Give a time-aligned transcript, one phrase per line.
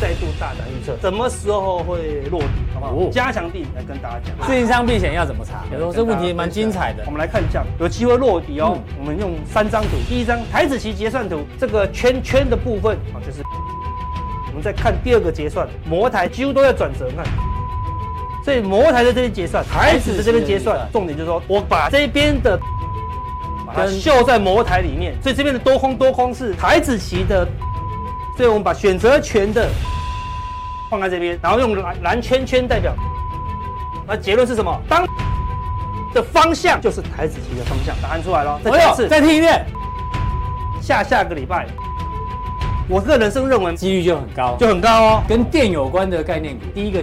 [0.00, 2.92] 再度大胆预测，什么时候会落底，好不好？
[2.92, 5.62] 哦、加强錠来跟大家讲，自营商避险要怎么查？
[5.70, 7.02] 有时候这问题蛮精彩的。
[7.04, 8.78] 我们来看一下，有机会落底哦。
[8.78, 13.42] 嗯、我们用三张图，第一张台子棋结算图，这个圈圈的部分啊，就是
[14.48, 17.24] 我们再看第二个结算，摩台几乎都在转折，看。
[18.42, 22.58] 所以摩台在这边结算，台子在这边结算，重点就是说我把这边的
[23.66, 27.46] 把它秀在魔台里面，所以这边的多空多空是台子棋的，
[28.36, 29.68] 所以我们把选择权的
[30.90, 32.94] 放在这边，然后用蓝蓝圈圈代表，
[34.06, 34.80] 那结论是什么？
[34.88, 35.06] 当
[36.14, 38.58] 的方向就是台子棋的方向，答案出来了。
[38.64, 39.64] 再讲一次，再听一遍。
[40.80, 41.66] 下下个礼拜，
[42.88, 45.22] 我个人生认为几率就很高，就很高哦。
[45.28, 47.02] 跟电有关的概念股，第一个。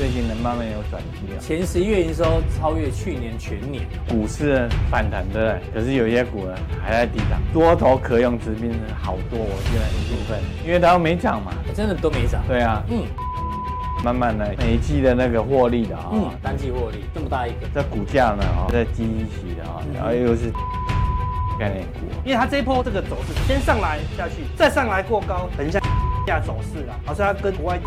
[0.00, 1.36] 最近能慢慢有转机啊！
[1.38, 5.60] 前十一月营收超越去年全年，股市反弹对不对？
[5.74, 12.42] 可是有些股呢还在低档，多头可用之兵好多，我现在很兴奋，因为它都没涨嘛，真的都没涨。
[12.48, 13.04] 对啊，嗯，
[14.02, 20.50] 慢慢的每一季的那个获利的啊，嗯，单季获利这么大一个，这股价呢啊在积极的啊，然后又是
[21.58, 25.78] 概念股，因为它这一波这个走势先上来下去，再上来过高，等一下
[26.26, 27.80] 下走势了，好像它跟国外。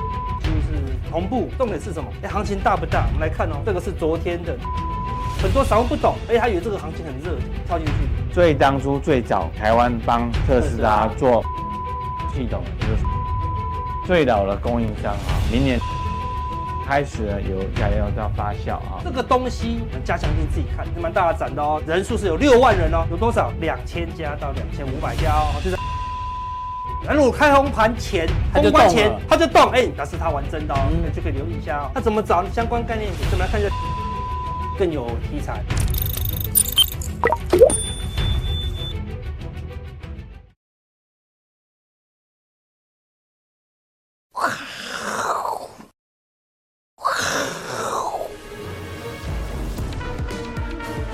[0.43, 2.09] 就是同步，重点是什么？
[2.21, 3.05] 哎，行情大不大？
[3.07, 4.53] 我们来看哦，这个是昨天的，
[5.41, 7.93] 很多散户不懂，哎，他以为这个行情很热，跳进去。
[8.33, 11.41] 最当初最早台湾帮特斯拉做
[12.35, 13.03] 系统，就是
[14.05, 15.79] 最老的供应商啊，明年
[16.85, 18.99] 开始有加油要发酵啊。
[19.01, 23.49] 这个东西加强錠自己看，蛮大的展的哦，人数是有六万人哦，有多少？
[23.61, 25.77] 两千家到两千五百家哦，就是。
[27.05, 31.91] 那如果开红盘前，封关前它就动，哎，那是它玩真的哦，那就可以留意一下哦。
[31.93, 33.17] 那怎么找相关概念股？
[33.31, 33.69] 我们来看一下，
[34.79, 35.61] 更有题材。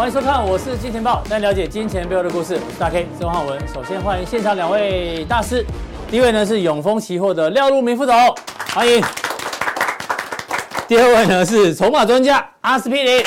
[0.10, 2.56] 迎收看，我是金钱豹，带了解金钱背后的故事。
[2.56, 3.68] 我是大 K 曾焕文。
[3.68, 5.64] 首先欢迎现场两位大师，
[6.10, 8.16] 第一位呢是永丰期货的廖路明副总，
[8.74, 9.04] 欢迎。
[10.88, 13.24] 第二位呢是筹码专家阿司匹林。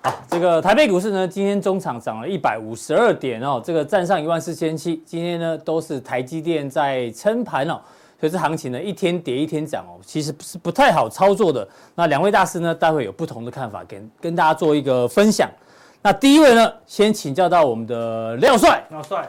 [0.00, 5.02] 好，这个台北股市呢今天中场涨了一百五十二点哦，这个站上一万四千七。
[5.04, 7.78] 今天呢都是台积电在撑盘哦。
[8.22, 11.66] 所以这行情呢，一天跌一天涨哦，其实是不太好操作的。
[11.96, 15.50] 那两位大师呢，待会有不同的看法，跟跟大家做一个分享。
[16.00, 19.28] 那第一位呢，先请教到我们的廖帅，廖帅，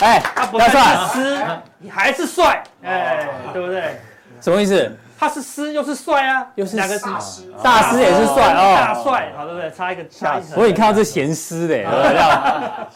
[0.00, 1.46] 哎，他不帅，师，
[1.76, 4.00] 你还是帅，哎，对不对？
[4.40, 4.90] 什么意思？
[5.22, 9.70] 他是师又是帅啊，又是两个大师，大师也是帅哦，大帅，好对不对？
[9.70, 10.60] 差一个差一层。
[10.60, 11.76] 我你看到这咸湿的，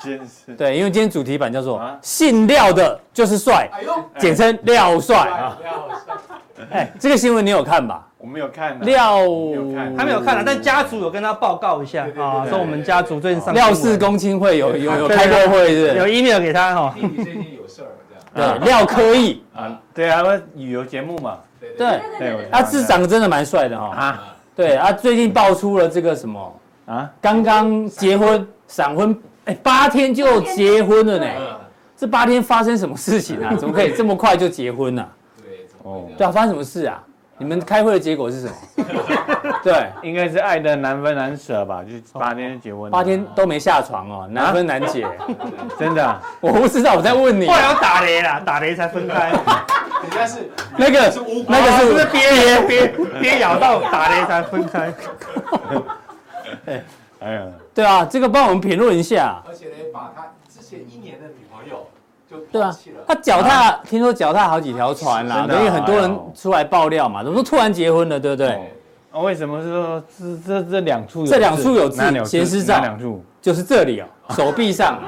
[0.03, 0.53] 咸湿。
[0.59, 3.71] 对，因为今天主题版叫做“姓廖的就是帅”，
[4.19, 5.31] 简称廖帅。
[6.73, 8.05] 哎，这个新闻你有看吧？
[8.19, 8.77] 我没有看。
[8.81, 9.21] 廖
[9.97, 16.93] 还没有看呢，但家族有跟他报告一下啊，说我们家族最近上廖氏公亲会有有有开过会，是有 email 给他哈。
[16.93, 17.95] 弟弟最近有事儿，
[18.35, 18.59] 这样。
[18.59, 20.25] 对，廖科义啊，对啊，
[20.57, 21.39] 旅游节目嘛。
[21.77, 22.01] 对，
[22.51, 24.23] 他是长得真的蛮帅的哈啊！
[24.55, 27.11] 对啊，最近爆出了这个什么啊？
[27.21, 31.27] 刚刚结婚闪婚，哎，八天就结婚了呢！
[31.97, 33.55] 这八天发生什么事情啊？
[33.59, 35.07] 怎么可以这么快就结婚呢？
[35.43, 37.03] 对，哦，对啊，发生什么事啊？
[37.39, 38.55] 你们开会的结果是什么？
[39.63, 41.83] 对，应该是爱的难分难舍吧？
[41.85, 45.07] 就八天就结婚，八天都没下床哦，难分难解，
[45.79, 47.47] 真的，我不知道，我在问你。
[47.47, 49.33] 后来要打雷啦，打雷才分开。
[50.17, 51.13] 人家是那个，
[51.47, 52.89] 那个是不是憋憋
[53.21, 54.93] 憋咬到打雷才分开？
[56.67, 56.85] 哎，
[57.21, 57.43] 哎呀，
[57.75, 59.43] 对啊，这个帮我们评论一下。
[59.47, 61.87] 而且呢，把他之前一年的女朋友
[62.31, 62.75] 就对啊，
[63.07, 68.49] 他脚踏，听说脚踏好几条船啦，因为很多人出来爆料嘛，怎么说突然结婚了，对不对？
[69.13, 75.01] 啊，为什么是说这这这两处这两处有字，咸湿照两处就是这里哦，手臂上。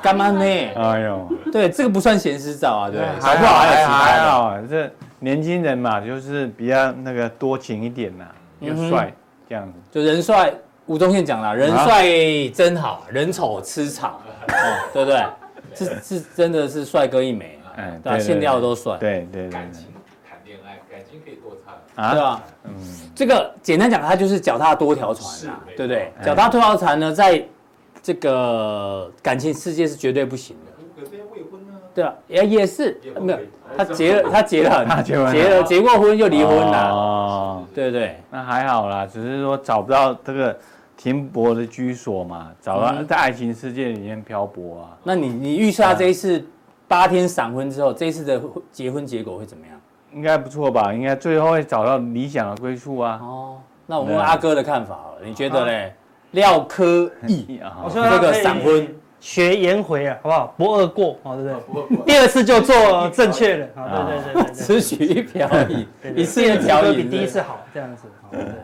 [0.00, 0.40] 干嘛呢？
[0.42, 8.24] 哎呦，对，这个不算咸湿照啊，对，还好还还好，这年轻人嘛，就是比较那个多情一点呐，
[8.60, 9.12] 又帅
[9.46, 9.78] 这样子。
[9.90, 10.54] 就人帅，
[10.86, 12.08] 吴宗宪讲了，人帅
[12.54, 14.22] 真好，人丑吃草，
[14.94, 15.22] 对不对？
[15.76, 19.60] 是是，真的是帅哥一枚，嗯，对，线料都帅，对对对。
[21.94, 22.42] 啊，对吧？
[22.64, 22.72] 嗯，
[23.14, 26.10] 这个简单讲，它就是脚踏多条船啊，对不对？
[26.24, 27.44] 脚踏多条船呢，在
[28.02, 30.72] 这个感情世界是绝对不行的。
[31.32, 31.72] 未婚呢？
[31.94, 33.38] 对啊，也也是没有，
[33.76, 36.90] 他结了，他结了， 他结了，结过婚就离婚了。
[36.90, 40.56] 哦，对对，那还好啦，只是说找不到这个
[40.96, 44.98] 停泊的居所嘛，找到在爱情世界里面漂泊啊。
[45.04, 46.44] 那你你预测他这一次？
[46.88, 48.38] 八天闪婚之后，这一次的
[48.70, 49.80] 结婚结果会怎么样？
[50.12, 50.92] 应该不错吧？
[50.92, 53.18] 应该最后会找到理想的归宿啊。
[53.22, 53.56] 哦，
[53.86, 55.94] 那我们问阿哥的看法好了，你觉得嘞？
[56.32, 58.86] 廖科义啊，我说这个闪婚。
[59.22, 60.54] 学颜回啊，好不好？
[60.56, 61.96] 不二过，好对不对？
[62.04, 64.52] 第二次就做正确的，好对对对对。
[64.52, 65.86] 此曲漂移，
[66.16, 68.08] 一次的调移比第一次好，这样子。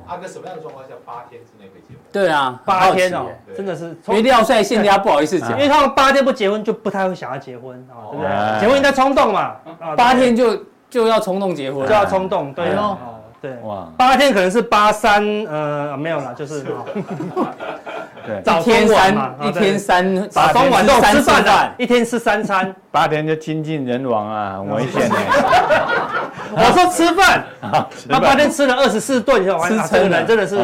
[0.09, 1.99] 阿哥什么样的状况下八天之内可以结婚？
[2.11, 3.27] 对啊，八天哦，
[3.57, 3.97] 真的是。
[4.09, 8.61] 因为廖帅现在不好意思讲，因为他们八天不结婚就不太会想要结婚啊，对不对？
[8.61, 9.55] 结婚应该冲动嘛，
[9.97, 10.61] 八天就
[10.91, 12.99] 就要冲动结婚，就要冲动，对哦。
[13.41, 16.65] 对，哇，八天可能是八三，呃，没有了，就是，
[18.27, 25.17] 对，一天三，一天三，早中晚都吃饭的，一天吃三餐，八天就亲近人亡啊，很危险的。
[26.51, 27.45] 我说吃饭，
[28.11, 30.59] 他八天吃了二十四顿，吃撑了，真的是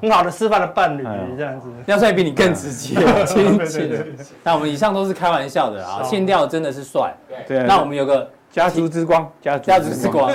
[0.00, 1.04] 很好的吃饭的伴侣，
[1.36, 1.66] 这样子。
[1.86, 2.94] 廖帅比你更直接，
[3.26, 4.06] 亲切。
[4.44, 7.12] 那我们以上都是开玩笑的啊，线条真的是帅。
[7.48, 8.30] 对，那我们有个。
[8.52, 10.30] 家族之光，家家族之光。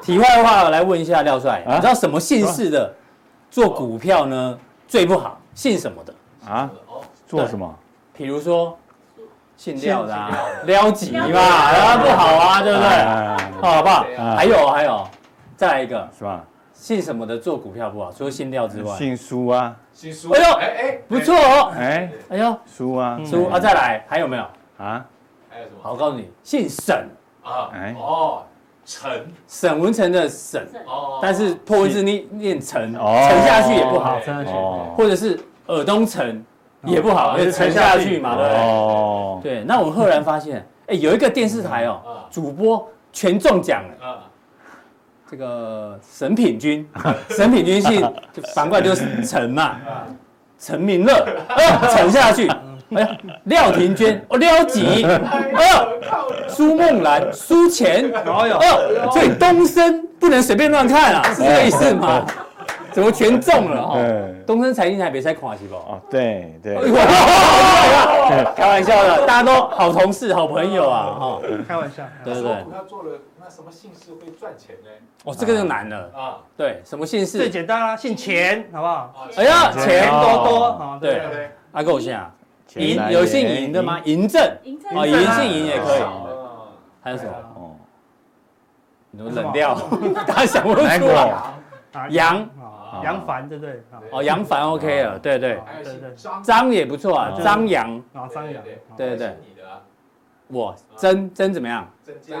[0.00, 2.92] 题外话，来问一下廖帅，你知道什么姓氏的
[3.50, 4.58] 做股票呢
[4.88, 5.38] 最不好？
[5.54, 6.14] 姓什么的
[6.50, 6.68] 啊？
[7.26, 7.72] 做什么？
[8.14, 8.76] 比如说
[9.56, 10.28] 姓廖的，
[10.64, 12.88] 廖吉嘛，啊不好啊，对不对？
[13.60, 14.06] 好不好？
[14.34, 15.06] 还有还有，
[15.54, 16.42] 再来一个，是吧？
[16.72, 18.10] 姓什么的做股票不好？
[18.10, 19.76] 除了姓廖之外，姓苏啊。
[19.92, 20.30] 姓苏。
[20.30, 21.72] 哎呦，哎哎，不错哦。
[21.76, 24.42] 哎，哎呦，苏啊，苏啊，再来，还有没有？
[24.78, 25.04] 啊？
[25.48, 25.80] 还有什么？
[25.82, 27.06] 好，我告诉你，姓沈。
[27.42, 28.42] 啊，哎，哦，
[28.84, 34.50] 陈，沈文成的沈，哦，但是破文字念念陈，沉下去也不好，沉下去，
[34.96, 36.44] 或者是尔东沉
[36.84, 38.60] 也不好，就沉下去嘛，对不对？
[38.60, 42.00] 哦，对，那我们赫然发现，哎，有一个电视台哦，
[42.30, 44.18] 主播全中奖了，
[45.30, 46.88] 这个沈品君，
[47.30, 48.00] 沈品君姓，
[48.32, 49.76] 就反过来就是陈嘛，
[50.58, 51.26] 陈明乐，
[51.90, 52.50] 沉下去。
[52.94, 55.86] 哎呀，廖庭娟，哦，廖吉，哎呀，
[56.48, 62.24] 苏梦兰，苏钱，哎呦，所以东升不能随便乱看啊，是这个意思吗？
[62.92, 63.98] 怎么全中了哈？
[64.46, 65.74] 东升财经台别再垮是不？
[65.74, 66.76] 哦，对对，
[68.54, 72.52] 开玩笑的，大家都好同事、好朋友啊，哈，开玩笑，对对对。
[72.70, 74.90] 他做了那什么姓氏会赚钱呢？
[75.24, 76.36] 哦，这个就难了啊。
[76.54, 77.38] 对，什么姓氏？
[77.38, 79.14] 最简单啦，姓钱，好不好？
[79.36, 81.50] 哎呀，钱多多，啊，对对。
[81.72, 82.30] 阿哥，我先啊。
[82.76, 84.00] 银有姓银的吗？
[84.04, 84.42] 嬴政，
[84.94, 86.02] 哦，银姓银也可以。
[87.02, 87.32] 还有什么？
[87.56, 87.76] 哦，
[89.10, 89.74] 你怎么冷掉？
[90.26, 90.98] 大家想不出来。
[92.10, 92.48] 杨
[93.04, 93.82] 杨凡对不对？
[94.10, 95.60] 哦，杨凡 OK 了，对对。
[95.82, 96.14] 对对。
[96.42, 97.96] 张也不错啊，张扬。
[98.14, 98.62] 啊，张扬。
[98.96, 99.36] 对对对。
[100.48, 101.86] 我真真怎么样？
[102.04, 102.38] 真有钱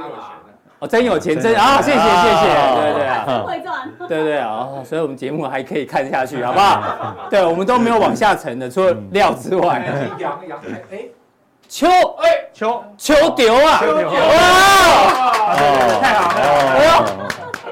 [0.82, 1.80] 哦，真有钱，真啊！
[1.80, 6.82] 谢谢谢谢，对对啊，会赚， 对对啊，所以我们节目还可以看下去，好不好？
[7.30, 9.80] 对，我们都没有往下沉的，除了料之外。
[10.18, 10.58] 杨杨
[10.90, 11.04] 哎，
[11.68, 13.80] 秋哎秋秋丢啊！
[13.80, 15.54] 哇！
[16.00, 16.40] 太好了！
[16.74, 16.90] 哎呦，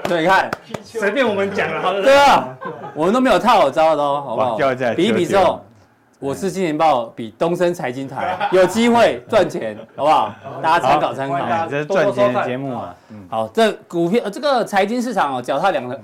[0.04, 0.48] 对，你看，
[0.84, 2.00] 随便我们讲了，好的。
[2.02, 2.46] 对啊，
[2.94, 4.56] 我们都没有套好招的哦，好不好？
[4.94, 5.60] 比一比之后。
[6.20, 10.34] 我是金钱豹，比东森财经台有机会赚钱， 好不好？
[10.62, 12.94] 大家参考参考，这是赚钱的节目啊。
[13.30, 15.98] 好，这股票这个财经市场哦，脚踏两条，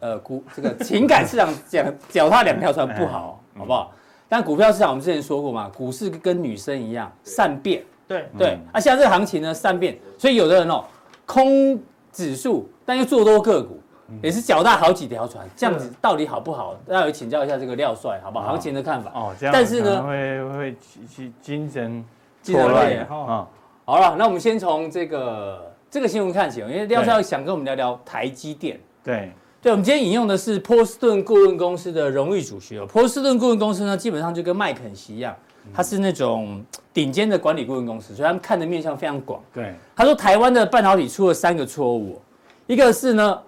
[0.00, 3.92] 呃，股这个情感市场讲脚踏两条船不好，好不好？
[4.28, 8.58] 但股票市场我们之前说过嘛，股市跟女生一样善变，对对。
[8.72, 10.84] 啊，像这个行情呢善变，所以有的人哦
[11.24, 11.80] 空
[12.10, 13.80] 指数，但又做多个股。
[14.22, 16.74] 也是脚踏好几条船，这样子到底好不好？
[16.88, 18.46] 大家请教一下这个廖帅，好不好？
[18.46, 19.10] 行情的看法。
[19.14, 19.52] 哦，这样。
[19.52, 20.76] 但是呢，会会
[21.08, 22.04] 精精神
[22.42, 23.06] 错乱。
[23.06, 23.48] 哈，
[23.84, 28.80] 好了，那我们先从这个这个新闻看起，因为廖帅想跟我们聊聊台积电。
[29.04, 32.86] 对，对，我们今天引用的是波士顿顾问公司的荣誉主席哦。
[32.86, 35.34] 波士顿顾问公司呢，基本上就跟麦肯锡一样，
[35.72, 39.40] 它是那种顶尖的管理顾问公司，所以他们看的面向非常广。
[39.54, 42.20] 对，他说台湾的半导体出了三个错误，
[42.66, 43.40] 一个是呢。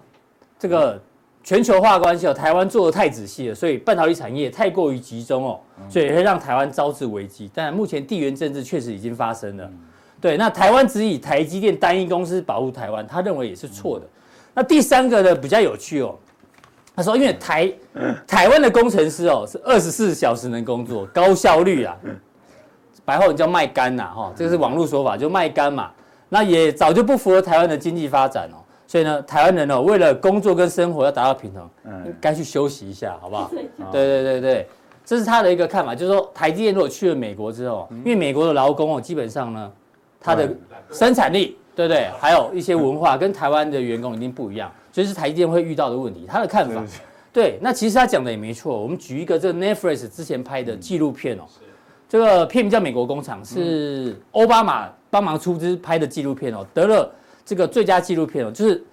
[0.63, 0.97] 这个
[1.43, 7.51] 全球化关系哦，台湾做的太仔细了，所以半导体产业太过于集中哦，所以会让台湾招致危机。
[7.53, 9.69] 但目前地缘政治确实已经发生了，
[10.21, 10.37] 对。
[10.37, 14.05] 那台湾只以台积电单一公司保护台湾，他认为也是错的。
[14.53, 16.15] 那第三个呢，比较有趣哦，
[16.95, 17.69] 他说因为台
[18.25, 21.93] 台湾的工程师哦是二十四小时能工作，高效率啊，
[23.03, 25.91] 白话文叫卖干呐哈，这个是网络说法，就卖干嘛。
[26.29, 28.62] 那也早就不符合台湾的经济发展哦。
[28.85, 33.49] 所以呢，台湾人哦，为了工作跟生活要达到平衡，嗯，该去休息一下，好不好？
[33.91, 34.67] 对对对对，
[35.03, 39.71] 这是他的一个看法，就是说台积电如果去了美国之后，因为美国的劳工哦，基本上呢，
[40.19, 40.47] 他的
[40.91, 42.07] 生产力，对不对？
[42.19, 46.25] 还有一些文化跟台湾的员工一定不一样，所以是台积电会遇到的问题。
[46.27, 46.83] 他的看法，
[47.31, 48.79] 对，那其实他讲的也没错。
[48.79, 51.43] 我们举一个这个 Netflix 之前拍的纪录片哦，
[52.07, 57.11] 这个片名叫《美国工厂》，是奥巴马帮忙出资拍的纪录片哦，得了
[57.45, 58.83] 这个最佳纪录片哦，就是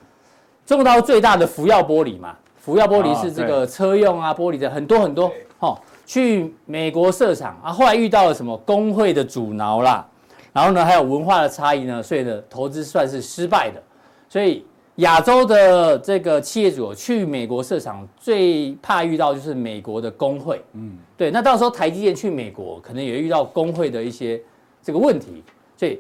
[0.67, 10.07] 中国大陆最大的福耀玻璃嘛，福耀玻璃是这个车用啊玻璃的很多很多哦，去美国设厂啊，后来遇到了什么工会的阻挠啦，
[10.53, 13.83] 然后呢还有文化的差异呢，所以呢投资算是失败的，
[14.29, 14.65] 所以。
[14.97, 20.63] 亚洲的这个企业主去美国设厂，最怕遇到就是美国的工会。
[20.75, 21.31] 嗯，对。
[21.31, 24.39] 那到时候台积电去美国，可能也遇到工会的一些
[24.83, 25.43] 这个问题，
[25.75, 25.99] 所以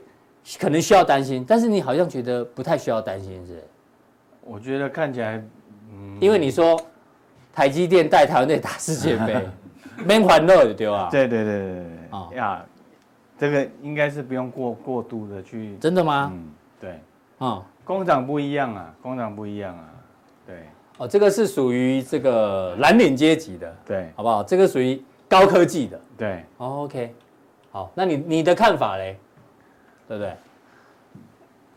[0.58, 1.44] 可能需要担心。
[1.46, 3.62] 但是你好像觉得不太需要担心，是？
[4.42, 5.42] 我觉得看起来，
[5.92, 6.80] 嗯，因为你说
[7.52, 9.46] 台积电带台湾队打世界杯，
[10.04, 11.08] 没欢乐对吧？
[11.10, 12.18] 对对对对对。
[12.18, 12.64] 啊呀，
[13.38, 15.76] 这个应该是不用过过度的去。
[15.80, 16.32] 真的吗？
[16.34, 16.48] 嗯，
[16.80, 17.00] 对。
[17.38, 17.62] 啊。
[17.82, 19.84] 工厂不一样啊，工厂不一样啊，
[20.46, 20.54] 对，
[20.98, 24.44] 哦，这个是属于这个蓝领阶级的，对，好不好？
[24.44, 27.12] 这个属于高科技的，对，哦，OK，
[27.72, 29.18] 好，那你你的看法嘞，
[30.10, 30.32] 对不对？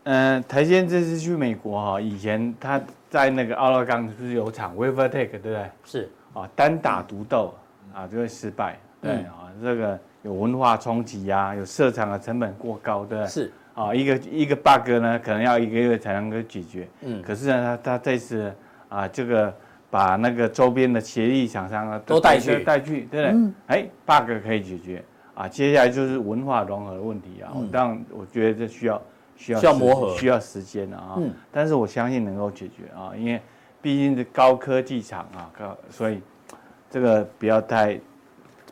[0.02, 5.70] 嗯、呃，台积电这次去美国哈，以前他在那个奥勒冈不是有厂 WaferTech 对不对？
[5.84, 7.54] 是啊，单打独斗
[7.94, 13.52] 啊就会失败，对啊，嗯、这个有文化冲击啊，有设厂的成本过高，对，是。
[13.74, 16.88] 啊，一个一个 bug 呢，可能要一个月才能够解决。
[17.02, 18.52] 嗯，可是呢，他他这次
[18.88, 19.54] 啊，这个
[19.90, 23.52] 把那个周边的协力厂商啊都带去带去，对不对？
[23.68, 27.52] 哎，bug 可以解决啊，接下来就是文化融合的问题啊。
[27.72, 29.02] 当然，我觉得这需要
[29.36, 31.14] 需要需要磨合，需要时间啊。
[31.16, 33.40] 嗯，但是我相信能够解决啊，因为
[33.82, 36.20] 毕竟是高科技厂啊，高，所以
[36.90, 37.98] 这个不要太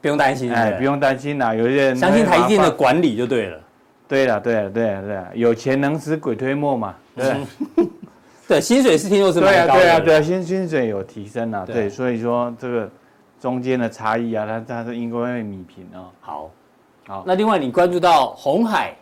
[0.01, 1.55] 不用担心，哎，不用担心啦。
[1.55, 3.61] 有些人相信台积电的管理就对了。
[4.09, 6.95] 对了，对了，对了，对了，有钱能使鬼推磨嘛？
[7.17, 7.35] 对，
[8.47, 9.81] 对，薪水是听说是蛮高的。
[9.81, 11.65] 对啊，对啊，对啊，薪薪水有提升啊。
[11.65, 12.91] 对，所以说这个
[13.43, 16.07] 中间的差异啊，它它是应该会米平啊。
[16.21, 16.51] 好，
[17.09, 18.95] 好，那另外你关注到红海，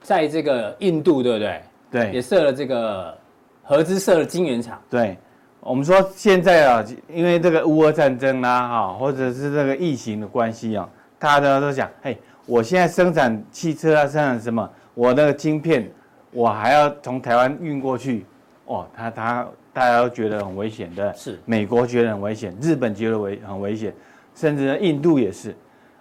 [0.00, 1.62] 在这个印度，对不对？
[1.90, 3.14] 对，也设了这个
[3.62, 4.80] 合资设了晶圆厂。
[4.88, 5.18] 对，
[5.60, 12.16] 我们说现在啊，因为这个乌俄战争啦，哈，或者是这个疫情的关系啊，大家都想，嘿。
[12.46, 14.70] 我现在生产汽车啊，生产什么？
[14.94, 15.86] 我那个晶片，
[16.30, 18.24] 我还要从台湾运过去，
[18.64, 21.38] 哦，他他大家都觉得很危险的，是。
[21.44, 23.92] 美国觉得很危险，日本觉得危很危险，
[24.34, 25.54] 甚至呢印度也是，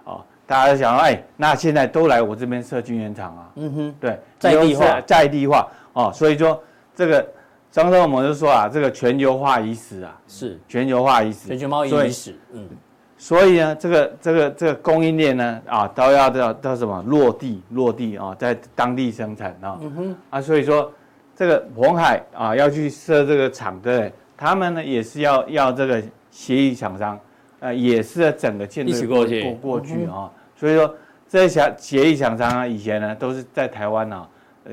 [0.06, 6.64] 哦，大家都想说，哎，那现在都来我这边设晶圆厂啊，嗯哼，对，在地化，在地化，哦，所以说
[6.96, 7.28] 这个
[7.70, 10.58] 张忠谋就说啊，这个全球化已死啊，是。
[10.70, 12.70] 全球化已死，全球贸易已死，嗯。
[13.18, 17.04] 所以呢，这个这个这个供应链呢，啊，都要到到什么？
[17.08, 19.78] 落地落地啊，在当地生产啊。
[19.82, 20.16] 嗯哼。
[20.30, 20.90] 啊，所以说
[21.36, 26.02] 这个鸿海啊要去设这个厂，对，他们呢也是要要这个
[26.32, 27.20] 协议厂商，
[27.60, 30.32] 呃，也是整个建设过过过去啊。
[30.56, 30.96] 所以说
[31.28, 34.28] 这些协协议厂商啊，以前呢都是在台湾啊，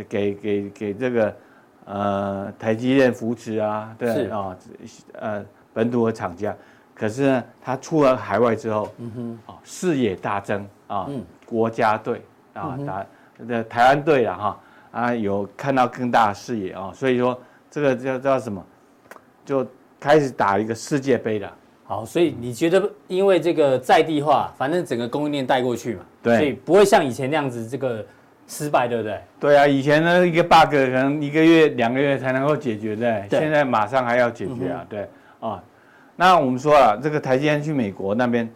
[0.09, 1.37] 给给给这个
[1.85, 4.57] 呃台积电扶持啊，对啊，
[5.15, 6.55] 呃本土的厂家。
[6.95, 13.05] 可是呢，他出了海外之后，嗯哼，啊，视野大增啊，嗯，国家队啊，打
[13.45, 14.61] 的台湾队了哈，
[14.93, 17.37] 啊，有看到更大的视野啊，所以说
[17.71, 18.65] 这个叫叫什么，
[19.45, 19.67] 就
[19.99, 21.53] 开始打一个世界杯了。
[21.85, 28.05] 好，所以你觉得因为这个在地化，反正整个供应链带过去嘛，对，所以不会像以前那样子这个
[28.47, 29.21] 失败，对不对？
[29.41, 35.09] 对啊，以前呢一个 bug 可能一个月两个月才能够解决的，对，现在马上还要解决啊，对，
[35.41, 35.63] 啊。
[36.17, 38.49] 那我们说啊，这个台积电去美国那边，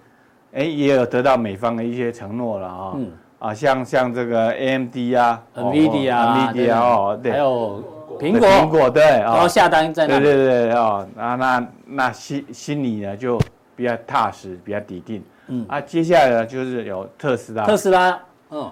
[0.53, 2.93] 哎，也有得到美方的一些承诺了啊。
[2.97, 3.11] 嗯。
[3.39, 7.33] 啊，像像这个 AMD 啊，NVIDIA 啊，NVIDIA 哦，对。
[7.33, 7.83] 还有
[8.19, 8.49] 苹果。
[8.49, 9.35] 苹果对啊。
[9.35, 10.19] 然后下单在那。
[10.19, 13.41] 对对对哦，那那那心心里呢就
[13.75, 15.23] 比较踏实，比较笃定。
[15.49, 15.65] 嗯。
[15.69, 17.65] 啊，接下来呢就是有特斯拉。
[17.65, 18.21] 特斯拉。
[18.51, 18.71] 嗯。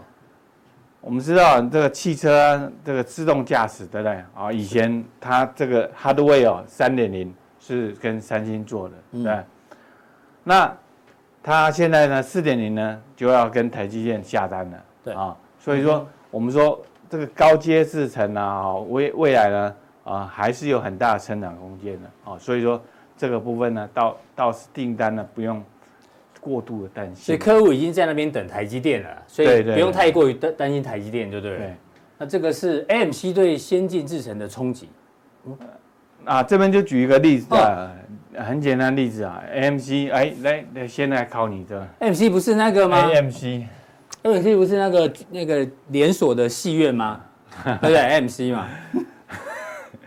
[1.00, 4.50] 我们知道这个汽车这个自动驾驶对不对啊？
[4.52, 7.32] 以前它这个 Hardware 哦三点零。
[7.66, 9.44] 是跟三星做的，对、嗯。
[10.42, 10.76] 那
[11.44, 15.36] 他现在呢，四点零呢就要跟台积电下单了，对啊。
[15.58, 19.74] 所以说，我们说这个高阶制程啊，未未来呢
[20.04, 22.38] 啊，还是有很大的成长空间的啊。
[22.38, 22.82] 所以说，
[23.14, 25.62] 这个部分呢，到到是订单呢，不用
[26.40, 27.16] 过度的担心。
[27.16, 31.58] 所以客户已经在那边等台积电了，所以不用太过于担担心台积电，对不对？
[31.58, 31.74] 对。
[32.16, 34.88] 那这个是 AMC 对先进制程的冲击。
[35.44, 35.58] 嗯
[36.24, 37.92] 啊，这边就举一个例子啊，
[38.38, 47.20] 很简单例子啊，AMC，哎，来来，先来考你这，AMC 不是那个吗？AMC，AMC 不是那个那个连锁的戏院吗？
[47.64, 47.96] 对不对？
[48.02, 48.66] AMC 嘛，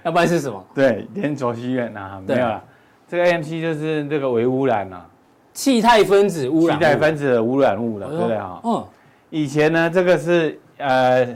[0.04, 0.66] 要不然是什么？
[0.74, 2.64] 对，连锁戏院啊，没有了。
[3.08, 5.06] 这个 AMC 就是这个微污染啊，
[5.54, 8.60] 气态分子污染，气态分子的污染物了，对不对啊？
[8.64, 8.86] 嗯，
[9.30, 11.28] 以前呢，这个是呃。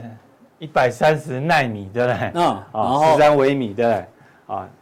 [0.58, 2.30] 一百三十纳米，对不对？
[2.34, 4.06] 嗯，啊，十三微米，对不对？
[4.46, 4.68] 啊，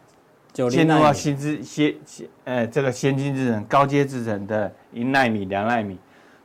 [0.53, 5.97] 进入到新制先先呃这个先进制程、高阶制程的一纳米、两纳米，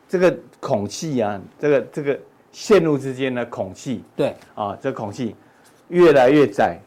[0.09, 2.19] 这个孔隙啊，这个这个
[2.53, 5.35] 线路之间的孔隙对，啊，这孔隙
[5.89, 6.79] 越来越窄，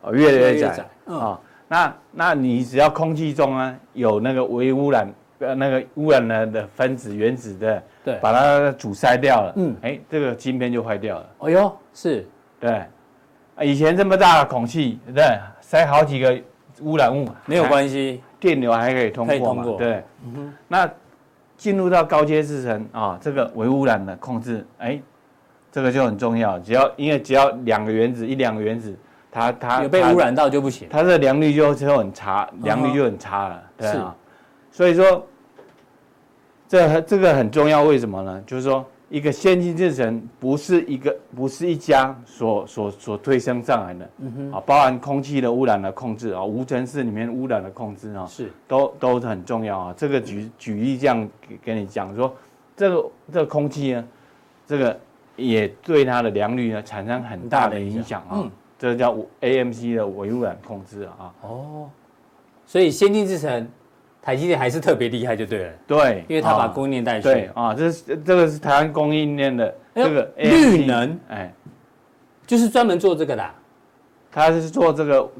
[0.00, 1.40] 哦，越来越窄嗯啊。
[1.68, 11.28] 那那你只要空气中啊有那个微污染，呃，那个污染了的分子、原子的，对把它阻塞掉了，嗯哎，这个晶片就坏掉了。
[11.40, 12.26] 哎呦，是，
[12.60, 12.70] 对，
[13.56, 16.40] 啊，以前这么大的孔隙，对，塞好几个
[16.82, 19.64] 污染物，没有还关系，电流还可以通过嘛？
[19.76, 20.04] 对，
[20.68, 20.88] 那
[21.56, 25.00] 进入到高阶制程啊，这个微污染的控制，哎，
[25.72, 26.56] 这个就很重要。
[26.60, 28.96] 只要因为只要两个原子，一两个原子，
[29.28, 30.86] 它它它有被污染到就不行。
[30.88, 34.14] 它的良率就就很差，良率就很差了，对是啊。
[34.70, 35.26] 所以说，
[36.68, 38.40] 这这个很重要，为什么呢？
[38.46, 44.04] 就是说，一个先进制程不是一个不是一家所所所推升上来的，
[44.52, 49.94] 啊，包含空气的污染的控制啊，无尘室里面污染的控制啊，是，都都是很重要啊。
[49.96, 52.34] 这个举举例这样给给你讲说，
[52.76, 54.04] 这个这个空气呢，
[54.66, 54.98] 这个
[55.36, 58.30] 也对它的良率呢产生很大的影响啊。
[58.34, 61.32] 嗯这个叫 AMC 的微污染控制啊。
[61.40, 61.88] 哦，
[62.66, 63.66] 所以先进制程，
[64.26, 67.22] 台积电还是特别厉害就对了，对，因为它把啊供应链带去。
[67.22, 71.54] 对啊，这是这个是台湾供应链的这个绿 AMC 能，哎，
[72.44, 73.54] 就是专门做这个的啊、
[74.32, 75.30] 它是做这个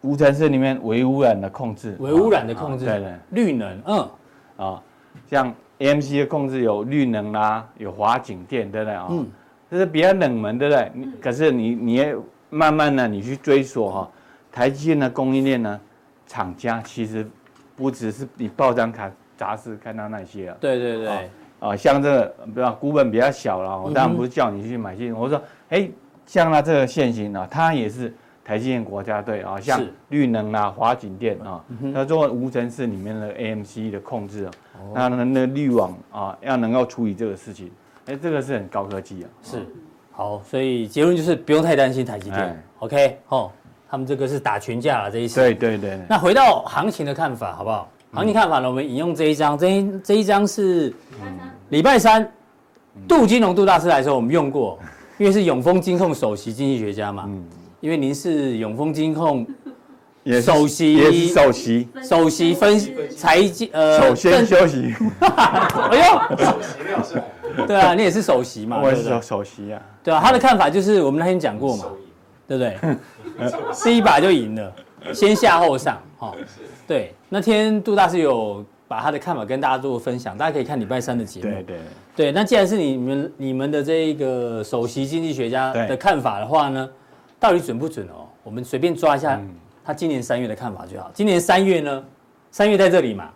[0.00, 2.84] 无尘室里面微污染的控制，微污染的控制。
[2.86, 4.10] 对对绿能，嗯，
[4.56, 4.82] 对啊，
[5.30, 9.06] 像 AMC 的控制有绿能啦，有华景电，对不对啊？
[9.10, 9.24] 嗯
[9.70, 10.90] 这是比较冷门，对不对？
[11.20, 12.16] 可是你你也
[12.50, 14.10] 慢慢的你去追索哈，
[14.50, 15.80] 台积电的供应链呢，
[16.26, 17.24] 厂家其实
[17.78, 20.56] 不只是你报章看杂志看到那些啊。
[20.60, 21.08] 对对对，
[21.60, 25.88] 哦啊，像这个比较股本比较小了，我当然不是叫你去买进，我说，哎，
[26.26, 28.12] 像它这个线型啊，它也是
[28.44, 29.92] 台积电国家队啊，像是。
[30.08, 34.50] 绿能啊、华景电啊，它做无尘室里面的 AMC 的控制啊，
[34.92, 37.70] 那那那滤网啊，要能够处理这个事情，
[38.06, 39.66] 哎，这个是很高科技啊，是。
[40.10, 42.62] 好，所以结论就是不用太担心台积电哎。
[42.80, 43.52] OK，哦，
[43.90, 45.40] 他们这个是打群架了这一次。
[45.40, 47.88] 对对对，那回到行情的看法，好不好？
[48.12, 50.92] 行情看法呢，我们引用这一张，这一这一张是
[51.70, 52.30] 礼拜三。
[53.06, 54.78] 杜金龙杜大师来说，我们用过，
[55.18, 57.24] 因为是永丰金控首席经济学家嘛。
[57.26, 57.44] 嗯。
[57.80, 59.46] 因为您是永丰金控
[60.24, 62.76] 也是首席也是首席，首席分
[63.16, 67.24] 财经呃首先政休息， 哎呦，首席廖帅，
[67.68, 71.84] 对啊，你也是首席嘛，我也是首席啊，对啊，他的看法就是我们那天讲过嘛，
[72.48, 72.76] 对不对？
[73.84, 74.72] 第一把就赢了，
[75.12, 76.36] 先下后上，哈、哦，
[76.86, 77.14] 对。
[77.28, 81.46] 那天杜大师有把他的看法跟大家做分享，大家可以看礼拜三的节目。
[81.50, 81.78] 对对，
[82.16, 86.88] 对，那既然是你们你们的这一个首席经济学家的看法的话呢，
[87.38, 88.26] 到底准不准哦？
[88.42, 89.50] 我们随便抓一下嗯
[89.84, 91.10] 他今年三月的看法就好。
[91.12, 92.04] 今年三月呢，
[92.50, 93.28] 三月在这里嘛，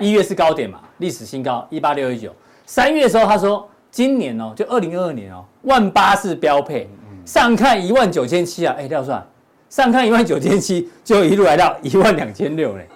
[0.00, 2.34] 一月是高点嘛，历史新高一八六一九。
[2.66, 6.88] 三月的时候他说，今年哦，就二零二二年哦，万八是标配，
[7.24, 9.22] 上看一万九千七啊，哎，廖帅，
[9.68, 12.88] 上看一万九千七，就一路来到一万两千六嘞。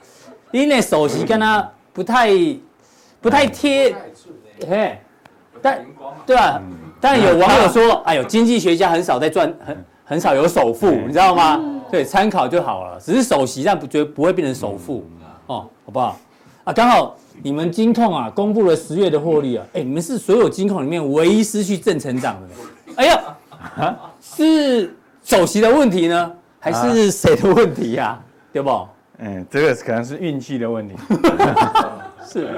[0.53, 2.31] 因为首席跟他不太
[3.21, 4.99] 不太贴，太准欸嘿，
[5.61, 5.85] 但
[6.25, 6.61] 对啊，
[7.01, 11.61] 当然有网友说，哎呦，经济学家很少在赚，很很少有首富，你知道吗？
[11.91, 15.05] 对，参考就好了，只是首席，但不觉得不会变成首富，
[15.47, 16.19] 哦，好不好？
[16.65, 22.49] 啊，刚好你们金控啊公布了十月的获利啊，哎，你们是所有金控里面唯一失去正成长的，
[22.97, 23.21] 哎呀，
[24.21, 28.19] 是首席的问题呢，还是谁的问题呀？
[28.53, 28.89] 对不？
[29.19, 30.95] 嗯，这个可能是运气的问题。
[32.25, 32.49] 是，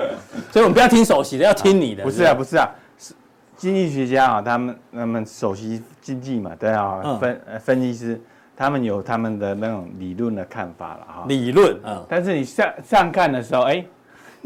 [0.50, 2.02] 所以我们不要听首席的，要听你的。
[2.02, 3.14] 不是啊，不是啊，是
[3.56, 8.20] 经济学家啊，他们他们首席经济嘛，对啊，嗯分呃分析师，
[8.56, 11.24] 他们有他们的那种理论的看法了哈。
[11.28, 13.84] 理论，嗯，但是你上上看的时候，哎，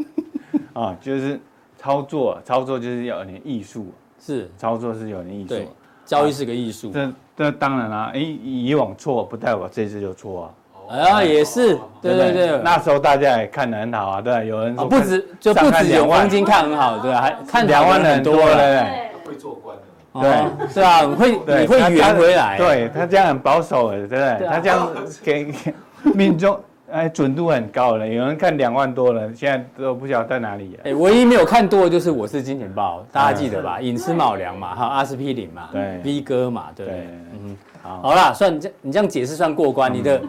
[0.73, 1.39] 啊，就是
[1.77, 5.69] 操作，操作就是要有点艺术，是操作是有点艺对术。，
[6.05, 6.91] 交易是个艺术。
[6.93, 10.45] 这这当然啦，哎，以往错不代表这次就错啊。
[10.87, 16.19] 啊，也是，对对对，那时候大家也看得很好啊，对，有人啊，说不止就不止永2万。
[16.21, 19.09] 丰金看很好，对啊，还看两万的很多，对不了，对？
[19.25, 19.75] 会做官
[20.13, 24.87] 的，对，是啊，你会对，你会他圆回来，，对他这样很保守的，对他这样
[25.23, 25.73] 给给
[26.13, 26.59] 命中，
[26.91, 28.07] 哎，准度很高了。
[28.07, 30.81] 有人看两万多了，现在都不晓得在哪里了。
[30.83, 33.81] 哎，唯一没有看多的就是我是金钱豹，大家记得吧？
[33.81, 40.21] 隐私卯粮嘛，还有阿司匹林嘛，对，V 哥嘛，对不对对？，嗯，好，好啦，算你这你这样解释算过关，你的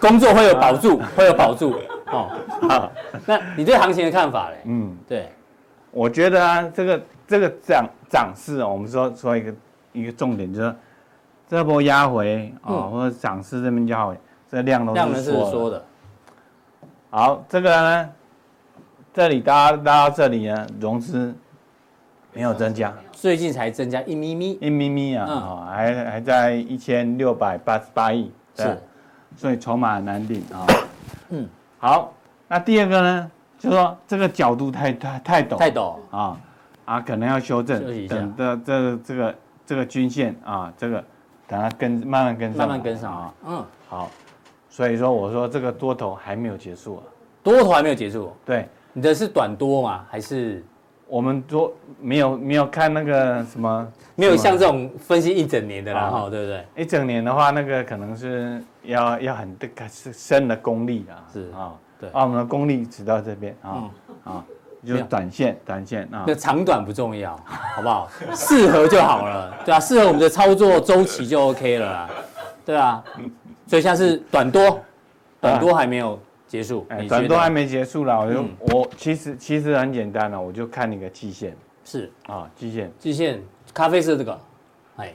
[0.00, 1.74] 工作会有保住，会有保住，
[2.10, 2.28] 哦，
[2.68, 2.90] 好，
[3.24, 4.56] 那你对行情的看法嘞？
[4.64, 5.28] 嗯，对，
[5.92, 9.54] 我觉得啊，这个这个涨涨势啊，我们说说一个
[9.92, 10.76] 一个重点，就是说
[11.48, 14.16] 这波压回啊，嗯或者涨势这边压回，
[14.50, 15.82] 这量都是缩的。
[17.14, 18.08] 好，这个呢，
[19.12, 21.34] 这里拉拉到这里呢，融资
[22.32, 28.80] 没有增加，最近才增加一咪咪，一咪咪啊，还还在一千六百八十八亿，是，
[29.36, 30.66] 所以筹码很难定啊。
[31.28, 31.46] 嗯，
[31.78, 32.14] 好，
[32.48, 36.40] 那第二个呢，就是说这个角度太太太陡，太陡，啊
[36.86, 39.34] 啊，可能要修正，等这这这个
[39.66, 41.04] 这个均线啊，这个
[41.46, 43.12] 等它跟慢慢跟上，慢慢跟上。
[43.14, 43.34] 啊。
[43.44, 44.10] 嗯，好，
[44.72, 47.02] 所以说我说这个多头还没有结束啊。
[47.42, 50.06] 多头还没有结束，对，你的是短多嘛？
[50.08, 50.64] 还是
[51.06, 56.64] 我们多没有没有看那个什么， 没有像这种分析一整年的啦，啊哈，对不对？
[56.82, 59.54] 一整年的话，那个可能是要要很
[59.90, 61.20] 是深的功力啊。
[61.30, 63.90] 是啊，对啊，我们的功力只到这边啊
[64.24, 64.44] 啊，
[64.86, 66.34] 就是短线短线啊那。
[66.34, 68.08] 长短不重要，好不好？
[68.34, 72.10] 适合就好了，对啊，适合我们的操作周期就 OK 了啦，
[72.64, 73.02] 对啊。
[73.72, 74.78] 所以像是短多，
[75.40, 78.50] 短多还没有结束，短多还没结束啦，我就嗯。
[78.68, 81.56] 我其实其实很简单了，我就看那个季线。
[81.82, 82.12] 是。
[82.26, 82.92] 啊，季线。
[82.98, 84.38] 季线咖啡色这个，
[84.96, 85.14] 哎，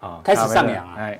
[0.00, 0.96] 啊，开始上扬啊。
[0.98, 1.18] 哎，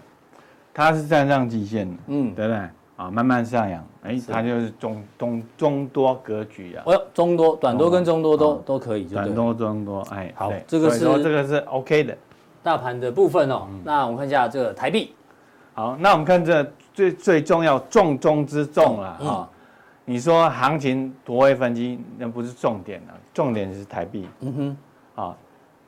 [0.74, 2.60] 它是站上季线的，嗯，对不对？
[2.96, 9.04] 啊，慢慢上扬，哎，它就是中中中多格局啊，哦，中多、短多跟中多都哦都可以。
[9.04, 10.62] 短多中多，哎，好对。
[10.68, 12.14] 这个是这个是 OK 的。
[12.62, 13.80] 大盘的部分哦，嗯。
[13.82, 15.14] 那我们看一下这个台币，
[15.80, 16.62] 好，那我们看这
[16.92, 19.28] 最最重要重中之重了嗯。
[19.28, 19.48] 啊。
[20.04, 24.28] 你说行情多会分析，那不是重点了，重点是台币。
[24.40, 24.76] 嗯
[25.16, 25.34] 哼，啊，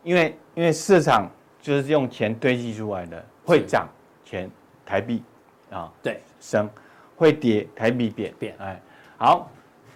[0.02, 1.28] 因为因为市场
[1.60, 3.86] 就是用钱堆积出来的，会涨
[4.24, 4.50] 钱
[4.86, 5.22] 台币
[5.70, 5.92] 啊。
[6.02, 6.66] 对，升，
[7.14, 8.54] 会跌，台币贬贬。
[8.60, 8.80] 哎，
[9.18, 9.50] 好，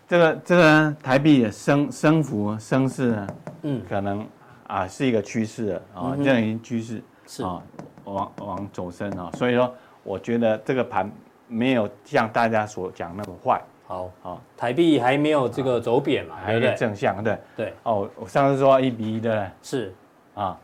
[0.06, 3.26] 这个这个呢台币的升升幅升势呢，
[3.62, 4.26] 嗯，可能
[4.66, 7.42] 啊是一个趋势了啊，这样已经趋势是。
[7.42, 7.62] 啊，
[8.04, 9.72] 往往走升啊，所以说
[10.06, 11.10] 我觉得这个盘
[11.48, 13.60] 没有像大家所讲那么坏。
[13.88, 16.74] 好，好，台币还没有这个走贬嘛，对还有不对？
[16.74, 17.38] 正向对。
[17.56, 19.50] 对，哦，我上次说一比一对不对？
[19.62, 19.94] 是，
[20.34, 20.58] 啊？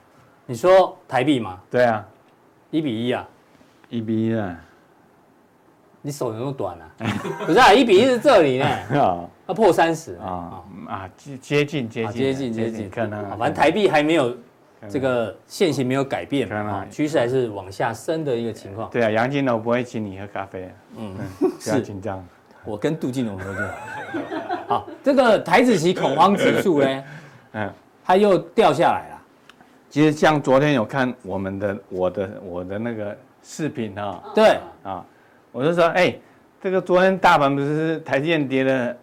[0.46, 2.04] 你说台币嘛，对啊，
[2.70, 3.28] 一比一啊，
[3.88, 4.56] 一比一啊
[6.04, 6.90] 你手有那么短啊？
[7.46, 8.66] 不是啊，一比一是这里呢，
[9.00, 10.60] 啊要破三十啊。
[10.88, 14.36] 啊接接近接近啊接近接近，可能反正台币还没有
[14.88, 18.90] 这个现行没有改变可能嘛，啊趋势还是往下升的一个情况。
[18.90, 22.24] 对啊，杨金龙不会请你喝咖啡，嗯，不要是紧张。
[22.64, 23.64] 我跟杜金龙合作。
[24.68, 27.04] 好，这个台子期恐慌指数呢，
[27.54, 27.72] 嗯，
[28.04, 29.22] 它又掉下来了。
[29.88, 34.22] 其实像昨天有看我们的我的我的那个视频啊。
[34.34, 35.04] 对，啊，
[35.50, 36.16] 我就说哎，
[36.62, 38.96] 这个昨天大盘不是台积电跌了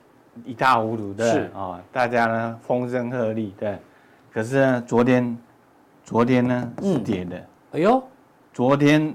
[0.46, 1.30] 一塌糊涂对？
[1.30, 1.52] 是。
[1.54, 3.78] 啊，大家呢风声鹤唳对，
[4.34, 5.38] 可是呢昨天
[6.10, 7.38] 昨天呢是跌的，
[7.74, 8.04] 哎呦，
[8.52, 9.13] 昨天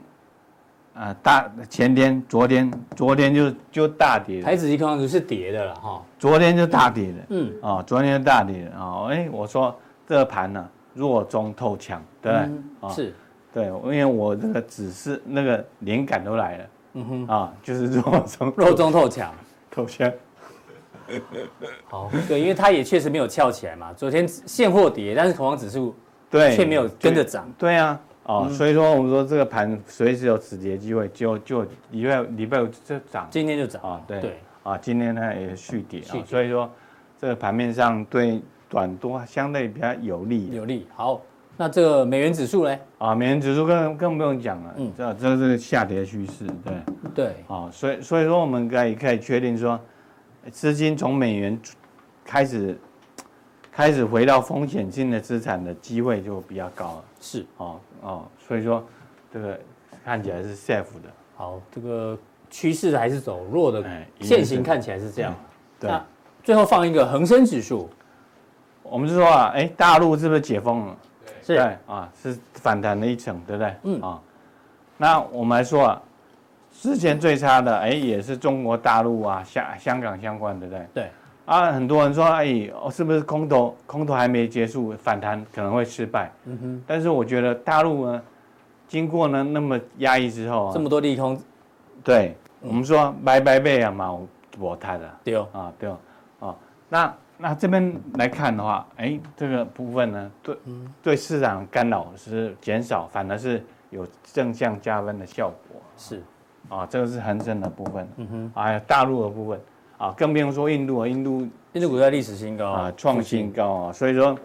[0.95, 6.01] 啊大前天昨天昨天就就大跌了台，指期恐慌指是跌的了哈。
[6.21, 7.17] 昨天就大跌了。
[7.31, 9.07] 嗯，啊，昨天就大跌了啊！
[9.09, 9.77] 哎，我说
[10.07, 12.39] 这个盘呢弱中透强，对不
[12.87, 12.95] 对？
[12.95, 13.15] 是，
[13.53, 19.35] 对，因为我这个指示那个灵感都来了嗯哼，啊，就是弱中弱中透强。
[19.69, 20.13] 透强。
[21.89, 23.93] 好，对，因为它也确实没有翘起来嘛。
[23.95, 25.93] 昨天现货跌，但是恐慌指数
[26.35, 27.49] 对，却没有跟着涨。
[27.57, 33.29] 对啊，哦，所以说我们说这个盘随时有止跌机会，就就礼拜礼拜五就涨。
[33.31, 33.81] 今天就涨。
[33.83, 34.21] 啊，对。
[34.21, 36.69] 对，啊，今天呢也续跌啊，所以说
[37.21, 40.51] 这个盘面上对短多相对比较有利。
[40.51, 40.89] 有利。
[40.93, 41.21] 好，
[41.57, 42.77] 那这个美元指数呢？
[42.99, 44.93] 啊，美元指数更更不用讲了，嗯。
[44.99, 46.75] 这这是下跌趋势，对。
[47.15, 49.79] 对，啊，所以所以说我们可以可以确定说，
[50.51, 51.57] 资金从美元
[52.25, 52.77] 开始
[53.75, 57.05] 开始回到风险性的资产的机会就比较高了。
[57.21, 57.45] 是。
[57.57, 58.85] 哦哦，所以说
[59.33, 59.59] 这个
[60.05, 61.11] 看起来是 safe 的。
[61.37, 62.17] 好，这个
[62.49, 65.35] 趋势还是走弱的哎，现行看起来是这样。
[65.81, 66.05] 对，那
[66.45, 67.91] 最后放一个恒生指数，
[68.85, 70.97] 我们就说啊，哎，大陆是不是解封了？
[71.43, 73.75] 是对啊，是反弹了一层，对不对？
[73.83, 74.21] 嗯啊，
[74.97, 76.03] 那我们来说啊，
[76.71, 80.87] 之前最差的哎也是中国大陆啊，香香港相关，对不对？
[80.95, 81.11] 对，
[81.47, 83.77] 啊，很多人说，哎，哦，是不是空头？
[83.87, 86.33] 空头还没结束，反弹可能会失败。
[86.47, 88.23] 嗯哼，但是我觉得大陆呢，
[88.89, 91.39] 经过呢那么压抑之后啊，这么多利空
[92.03, 94.19] 对，我们说拜拜拜啊嘛，
[94.59, 95.99] 我太了丢，啊，对哦，
[96.41, 96.57] 啊，
[96.89, 100.57] 那那这边来看的话，哎，这个部分呢，对
[101.03, 105.81] 对市场干扰是减少，反而是有正向加分的效果。
[105.97, 106.23] 是，
[106.69, 109.61] 啊，这个是恒生的部分，嗯哼，啊还有大陆的部分，
[109.99, 114.39] 啊，更不用说印度啊，印度印度股在历史新高啊创新高啊，所以说，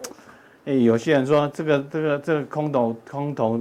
[0.64, 3.60] 哎，有些人说这个这个这个空头空头，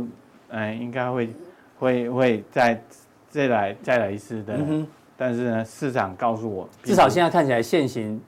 [0.50, 1.30] 哎，应该会
[1.78, 2.84] 会会再
[3.30, 4.56] 再来再来一次的。
[4.56, 4.88] 嗯
[5.22, 8.22] 但是呢，市场告诉我，至少现在看起来现行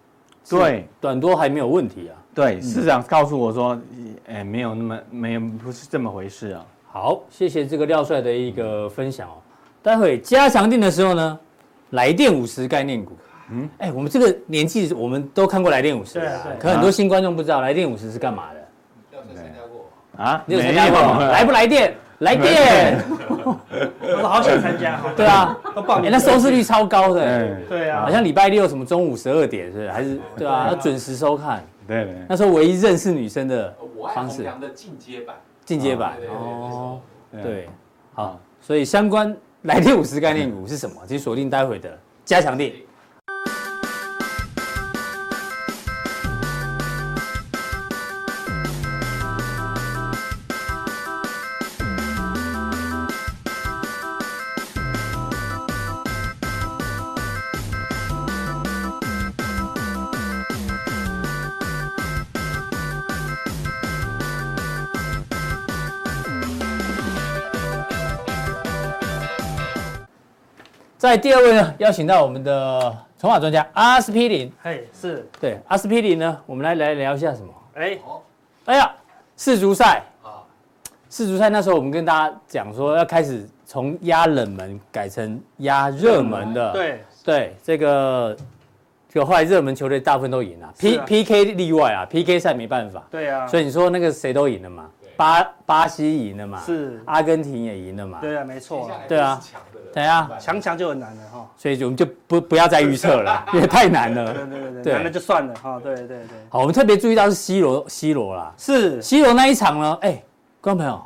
[0.50, 2.13] 对短多还没有问题啊。
[2.36, 3.80] 对，市场告诉我说，
[4.28, 6.65] 哎，没有那么没有不是这么回事啊。
[6.89, 9.36] 好，谢谢这个廖帅的一个分享哦。
[9.82, 11.39] 待会加强定的时候呢，
[11.91, 13.13] 来电五十概念股。
[13.52, 18.60] 嗯，哎，我们这个年纪我们都看过来电五十对啊可很多新观众不知道来电五十是干嘛的。
[19.12, 21.28] 廖帅参加过，啊，你有参加过吗？
[21.28, 21.96] 来不来电？
[22.20, 23.04] 来电。
[24.24, 25.12] 我好想参加哈。
[25.18, 26.08] 对啊，都报名。
[26.08, 27.26] 哎那收视率超高的。
[27.26, 31.64] 嗯，对啊，好像礼拜六什么中午十二点是还是对啊，要准时收看。
[31.88, 32.16] 对对。
[32.30, 33.76] 那时候唯一认识女生的
[34.14, 35.36] 方式，的进阶版，
[35.66, 37.00] 进阶版哦。
[37.32, 37.70] 对对，
[38.14, 40.96] 好，所以相关来电五十概念股是什么？
[41.08, 42.72] 其实锁定待会的加强錠。
[71.02, 74.54] 在第二位呢，邀请到我们的筹码专家阿司匹林。
[74.62, 77.52] 嘿，是，对，阿司匹林呢，我们来来聊一下什么？
[77.74, 77.98] 哎，
[78.66, 78.94] 哎呀，
[79.36, 80.46] 世足赛啊，
[81.10, 86.72] 世足赛那时候我们跟大家讲说，要开始从压冷门改成压热门的。
[86.72, 88.38] 对，对，这个
[89.10, 93.04] 就后来热门球队大部分都赢了，P 是啊 PK 例外啊，PK 赛没办法。
[93.10, 94.88] 对啊，所以你说那个谁都赢了嘛？
[95.21, 96.60] 巴巴西赢了嘛？
[96.65, 98.17] 是阿根廷也赢了嘛？
[98.19, 101.47] 对啊，没错啊，对啊强的了对啊，强强就很难了哈。
[101.55, 104.34] 所以就我们就不不要再预测了， 因为太难了。
[104.34, 105.79] 对对对对对，难了就算了哈。
[105.79, 106.17] 对对对，
[106.49, 110.23] 好，我们特别注意到是 C 罗，C 罗啦是，，C 罗那一场呢，哎，
[110.60, 110.99] 观众朋友，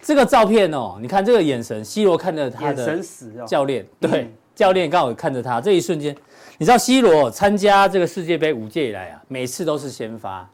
[0.00, 3.44] 这个照片哦，你看这个眼神，C 罗看着他的神死哦。
[3.44, 6.14] 教练，对嗯，教练刚好看着他，这一瞬间，
[6.58, 10.48] 你知道 C 罗参加这个世界杯五届以来啊，每次都是先发，啊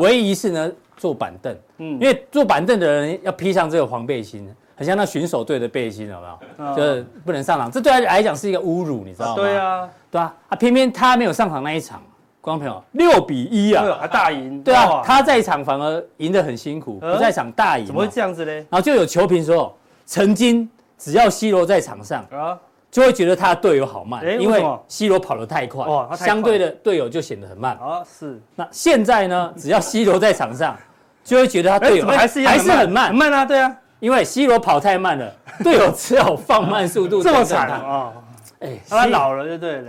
[0.00, 1.92] 唯一一次呢坐板凳，嗯。
[1.94, 6.64] 因为坐板凳的人要披上这个黄背心，很像那巡守队的背心，有没有？
[6.64, 6.74] 啊。
[6.74, 9.34] 就是不能上场，这对他来讲是一个侮辱，你知道吗？
[9.36, 12.02] 对，啊，对啊，啊，偏偏他没有上场那一场，
[12.40, 14.62] 观众朋友，六比一啊，，还大赢。
[14.62, 18.52] 对啊，他在场反而赢得很辛苦，呃不在场大赢，怎么会这样子呢？
[18.52, 22.24] 然后就有球评说，曾经只要 C 罗在场上。
[22.30, 22.58] 啊，
[22.94, 26.26] 就会觉得他的队友好慢，因为 C 罗跑得太快，哦他太快。
[26.28, 27.72] 相对的队友就显得很慢。
[27.78, 30.76] 啊是，那现在呢，只要 C 罗在场上，
[31.24, 33.08] 就会觉得他哎，队友还是还是很慢？
[33.08, 33.32] 很，慢。
[33.32, 35.28] 啊，对啊，因为 C 罗跑太慢了，
[35.64, 37.20] 队友只好放慢速度。
[37.20, 38.12] 这么惨啊，
[38.60, 39.82] 哎，他老了就对了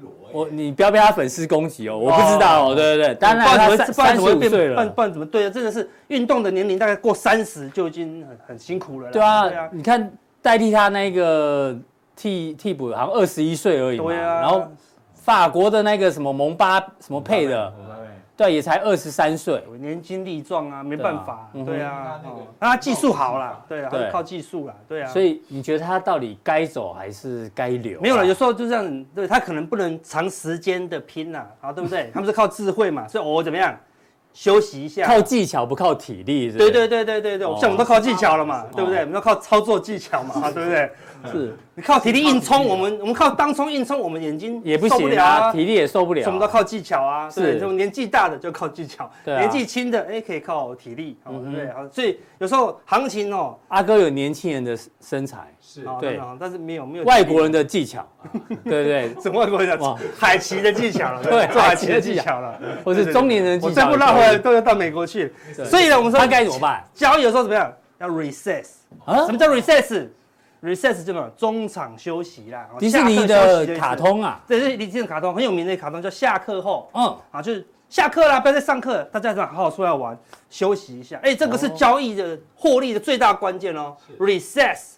[0.00, 3.06] 罗哎，我你不要被他粉丝攻击哦，我不知道哦，对对？
[3.06, 5.50] 对，当然他三十五岁了，不然怎么对啊？
[5.50, 9.12] 真的是运动的年龄大概过三十就已经很很辛苦了啦。
[9.12, 10.10] 对啊，你看
[10.42, 11.78] 代替他那个
[12.16, 14.66] 替替补好像二十一岁而已嘛，对啊，然后
[15.14, 17.72] 法国的那个什么蒙巴什么佩的。
[18.34, 22.18] 对，也才二十三岁，年轻力壮啊，没办法，对啊
[22.58, 28.02] 那他技术好啦，对啊，靠技术啦，对啊，所以你觉得他到底该走还是该留啊？
[28.02, 32.10] 没有了，有时候就这样，对他可能不能长时间的拼呐，啊，对不对？
[32.14, 33.76] 他们是靠智慧嘛，所以偶尔怎么样
[34.32, 37.56] 休息一下，靠技巧不靠体力是是，对对对对对对，哦。
[37.60, 38.68] 像我们都靠技巧了嘛，哦。
[38.76, 39.00] 对不对？
[39.00, 40.90] 我们都靠操作技巧嘛， 对不对？
[41.30, 41.56] 是。
[41.74, 47.40] 你靠体力硬冲，我们我们靠当冲硬冲，我们眼睛也不行啊，啊，体力也受不了啊，什么都靠技巧啊，是。
[47.40, 51.68] 对，这种年纪大的就靠技巧，年纪轻的哎可以靠体力，对不对？
[51.72, 55.86] 好，所以有时候行情哦，阿哥有年轻人的身材，是。
[55.86, 56.20] 啊对。
[56.38, 58.06] 但是没有没有外国人的技巧，
[58.64, 59.14] 对不对？
[59.22, 59.96] 什么外国人哇。
[60.18, 65.64] 海奇的技巧了，对做海奇的技巧了，或是中年人技巧，再不拉回来都要到美国去，对。
[65.64, 66.84] 所以呢，我们说他该怎么办？
[66.92, 67.72] 交易有时候怎么样？
[67.98, 68.66] 要 recess，
[69.04, 69.24] 啊？
[69.24, 71.28] 什么叫 recess？recess 就么？
[71.36, 72.68] 中场休息啦。
[72.72, 76.90] 哦迪士尼的卡，通啊，对，是迪士尼卡通很有名的卡通，叫下课后。
[76.94, 80.18] 嗯，啊，就是下课啦，不要再上课，大家好好出来玩，
[80.50, 81.18] 休息一下。
[81.22, 83.96] 哎，这个是交易的获利的最大关键哦。
[84.18, 84.94] recess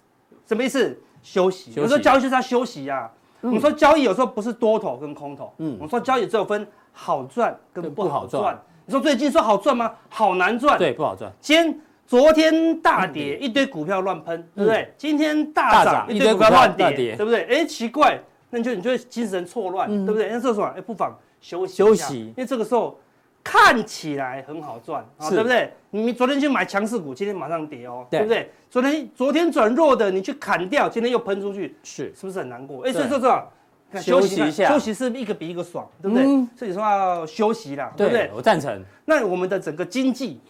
[0.47, 0.99] 什么意思？
[1.23, 1.73] 休息。
[1.75, 3.11] 有时候交易就是要休息啊。
[3.41, 8.63] 我们说交易有时候不是多头跟空头，嗯嗯，我们说交易只有分好赚跟跟不好赚赚。
[8.87, 9.93] 你说最近说好赚吗？
[10.09, 10.79] 好难赚。
[10.79, 14.93] 对，不好赚，今天昨天大跌，一堆股票乱喷，对不对？
[14.97, 17.45] 今天大涨，一堆股票乱跌，对不对？
[17.45, 18.19] 哎，奇怪，
[18.51, 20.31] 那你就你就会精神错乱，嗯对不对？
[20.31, 22.99] 那这时候哎，不妨休息一下休息因为这个时候
[23.45, 25.71] 看起来很好赚啊，对不对？
[25.91, 28.51] 你昨天去买强势股，今天马上跌哦，对对不对？
[28.71, 32.79] 昨天昨天转弱的，你去砍掉，今天又喷出去，是是不是很难过？
[32.79, 33.47] 哎，对所以说这样
[33.93, 36.49] 看休息一下休息是一个比一个爽，对不对嗯？
[36.57, 38.31] 所以说要休息啦，对不对对，？
[38.35, 40.41] 我赞成，那我们的整个经济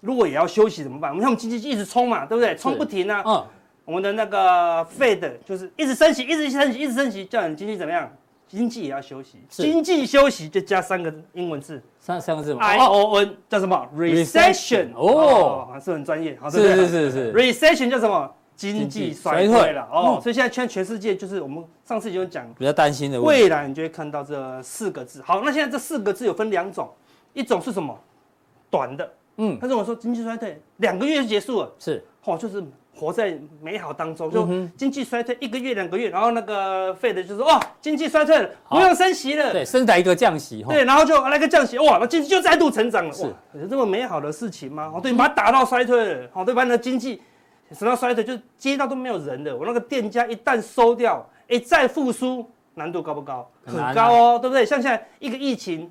[0.00, 1.10] 如果也要休息怎么办？
[1.10, 2.56] 我们看我们经济一直冲嘛，对不对？
[2.56, 3.22] 冲不停啊。
[3.26, 3.46] 嗯，
[3.84, 8.10] 我们的那个 Fed 就是一直升息，一直升息，一直升息，叫你经济怎么样？
[8.50, 14.88] 经济也要休息，经济休息就加三个英文字，三三个字，I O N 叫什么？Recession。
[14.94, 18.28] 哦，是很专业，好，是是是是，Recession 叫什么？
[18.56, 25.22] 经济衰退了哦，所以现在全全世界就是我们上次已经讲比较担心的未来，你就会看到这四个字。
[25.22, 26.90] 好，那现在这四个字有分两种，
[27.32, 27.98] 一种是什么？
[28.68, 32.62] 短的，嗯，他认为说经济衰退两个月就结束了，是，哦，就是。
[33.00, 43.22] 活在美好当中，就经济衰退一个月两个月，然后那个 Fed 就说哇，经济衰退了，不用升息了，对，升来一个降息，对，然后就来个降息，哇，那经济就再度成长了，是，
[43.54, 44.92] 有这么美好的事情吗？
[44.94, 47.22] 哦，对，把它打到衰退了，好，对，把你的经济
[47.72, 53.50] 使到衰退，就街道都没有人的，我那个店家一旦收掉，哎，再复苏难度高不高？
[53.64, 54.66] 很高哦，对不对？
[54.66, 55.90] 像现在一个疫情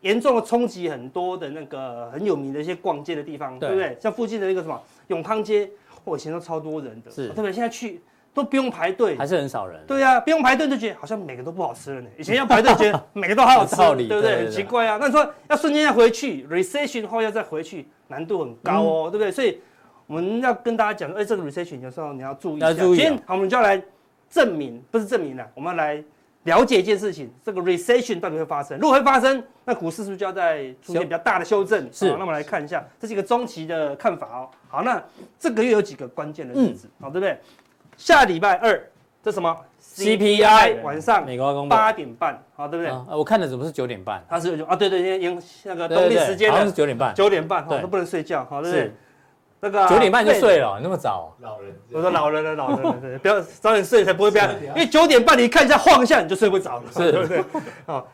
[0.00, 3.94] 严重的冲击很多的那个很有名的一些逛街的地方，对不对？
[4.00, 5.68] 像附近的那个什么永康街。
[6.06, 7.52] 我以前都超多人的，是，对不对？
[7.52, 8.00] 现在去
[8.32, 9.80] 都不用排队，还是很少人。
[9.86, 12.08] 对呀，不用排队就觉得好像每个都不好吃了呢。
[12.16, 14.36] 以前要排队，觉得 每个都好好吃，对不对？
[14.44, 14.98] 很奇怪啊。
[15.00, 19.32] 那你说要瞬间要回去，recession 后要再回去，难度很高哦，对不对？
[19.32, 19.60] 所以
[20.06, 22.72] 我们要跟大家讲，哎，这个 recession 有时候你要注意一下。
[22.72, 23.82] 今天好，我们就要来
[24.30, 26.04] 证明，不是证明了，我们要来
[26.46, 28.78] 了解一件事情，这个 recession 到底会发生？
[28.78, 31.86] 如果会发生，那股市是不是就要在出现比较大的修正？
[31.92, 32.06] 是。
[32.12, 34.48] 那我们来看一下，这是一个中期的看法哦。
[34.68, 35.02] 好，那
[35.38, 37.38] 这个月有几个关键的日子，好，对不对？
[37.96, 38.80] 下礼拜二，
[39.22, 43.16] 这什么？CPI 晚上美国公布八点半，好，对不对？
[43.16, 44.22] 我看的怎么是九点半？
[44.28, 48.92] 它是啊，对对，因为那个东地时间好像是九点半，九点半，好，都不能睡觉，好，对不对？
[49.60, 51.34] 那个九点半就睡了，那么早？
[51.40, 57.44] 老人，我说老人了，老人了，对，不要早点睡才不会不要，因为九点半你看一下晃一下你就睡不着了，是，对不对？
[57.86, 58.06] 好。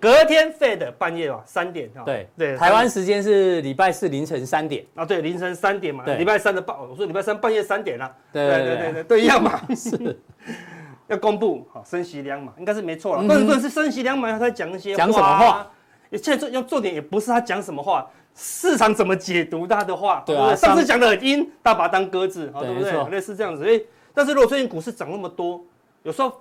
[0.00, 2.02] 隔天 Fed 半夜嘛，三点哈。
[2.04, 6.04] 对对，台湾时间是礼拜四凌晨三点啊，对，凌晨三点嘛。
[6.04, 8.14] 礼拜三的半，我说礼拜三半夜三点啦。
[8.32, 9.60] 对对对对对，一样嘛。
[9.74, 10.16] 是，
[11.08, 13.22] 要公布好升息两码，应该是没错了。
[13.22, 15.68] 不能不是升息两码，他在讲一些讲什么话？
[16.12, 18.08] 现在重要重点也不是他讲什么话，
[18.40, 20.22] 市场怎么解读他的话？
[20.24, 23.10] 对啊，上次讲的很阴，大把当鸽子，对不对？
[23.10, 23.66] 类似这样子。
[23.68, 23.80] 哎，
[24.14, 25.60] 但是如果最近股市涨那么多，
[26.04, 26.40] 有时候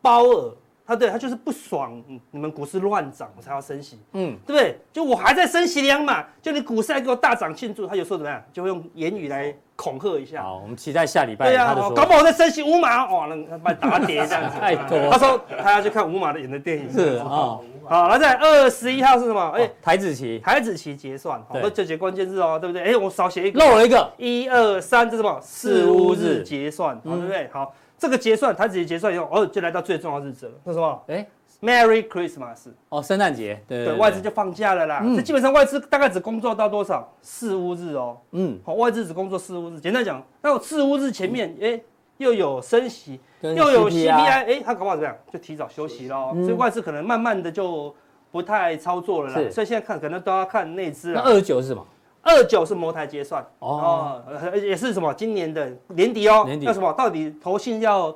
[0.00, 0.54] 包尔。
[0.88, 4.78] 他对他就是不爽，你们股市乱涨，我才要升息，嗯，对不对？
[4.90, 10.42] 就我还在升息两码，就你股市还给我大涨庆祝，他有时候怎么样，就会用言语来恐吓一下。
[10.42, 11.44] 好，我们期待下礼拜。
[11.44, 14.56] 对呀，搞不好我在升息五码，哇，那把你打跌这样子。
[14.58, 15.10] 太多。
[15.10, 16.90] 他说他要去看五码的演的电影。
[16.90, 17.58] 是啊。
[17.86, 19.50] 好，那在二十一号是什么？
[19.56, 22.82] 哎，台子期，台子期结算，好，这几个关键字哦，对不对？
[22.82, 25.38] 哎，我少写一个，漏了一个，一二三，这是什么？
[25.42, 27.48] 四五日结算，好，对不对？
[27.52, 31.02] 好，这个结算，台指期结算以后，哦，就来到最重要日子了，是什么？
[31.08, 31.26] 哎。
[31.60, 32.68] Merry Christmas！
[32.88, 35.02] 哦，圣诞节，对对，外资就放假了啦。
[35.16, 37.12] 这基本上外资大概只工作到多少？
[37.20, 38.16] 四五日哦。
[38.30, 39.80] 嗯，好，外资只工作四五日。
[39.80, 41.80] 简单讲，那我四五日前面，哎，
[42.18, 45.16] 又有升息，又有 CPI，哎，他搞不好怎么样？
[45.32, 46.32] 就提早休息喽。
[46.44, 47.92] 所以外资可能慢慢的就
[48.30, 49.50] 不太操作了啦。
[49.50, 51.20] 所以现在看可能都要看内资了。
[51.24, 51.84] 那二十九是什么？
[52.22, 54.22] 二九是摩台结算哦，
[54.54, 55.12] 也是什么？
[55.14, 56.44] 今年的年底哦。
[56.44, 56.66] 年底。
[56.66, 56.92] 那什么？
[56.92, 58.14] 到底投信要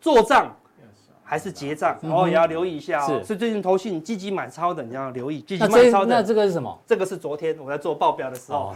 [0.00, 0.54] 做账？
[1.28, 3.20] 还是结账，然后也要留意一下哦。
[3.24, 6.14] 所以最近投信积极买超的，你要留意积极买超的。
[6.14, 6.78] 那这个是什么？
[6.86, 8.72] 这个是昨天我在做报表的时候。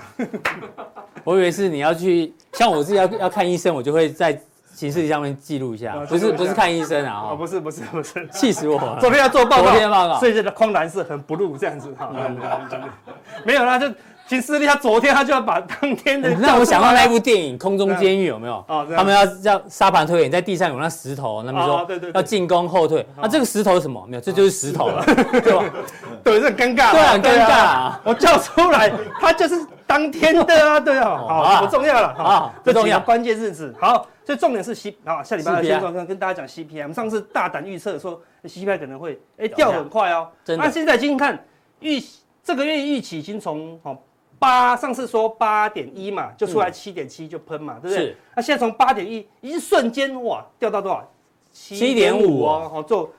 [1.22, 4.36] 我以为是你要去，像我自己要要看医生，我就会在
[4.74, 5.94] 行事历上面记录一下。
[6.08, 8.98] 不是不是看医生啊，哦不是不是不是， 气死我了。
[8.98, 12.10] 昨天要做报告，昨天报告，所以这个框栏是很 blue 这样子哈。
[13.46, 13.86] 没有啦，就。
[14.30, 18.64] 其实他昨天他就要把当天的，让我想到那一部电影《空中监狱》，有没有？
[18.96, 23.04] 他们要要沙盘推演，在地上有那石头，他们说要进攻后退。
[23.20, 24.06] 那这个石头是什么？
[24.06, 25.64] 没有，这就是石头了，对吧？
[26.22, 28.00] 对，这很尴尬，对，很尴尬啊！
[28.04, 33.74] 我叫出来，他就是当天的啊，对啊，好，不重要了，好，这重要关键日子。
[33.80, 36.82] 好，所以重点是 C 啊，下礼拜先跟跟大家讲 CPI。
[36.82, 41.44] 我们上次大胆预测说 CPI 可能会哎掉很快哦，那现在今天看
[41.80, 42.00] 预
[42.44, 43.98] 这个月预期已经从哦。
[44.40, 48.16] 八上次说八点一嘛，就出来七点七就喷嘛，对不对？
[48.34, 51.12] 那现在从八点一一瞬间哇掉到多少？
[51.52, 53.12] 七点五哦，好做。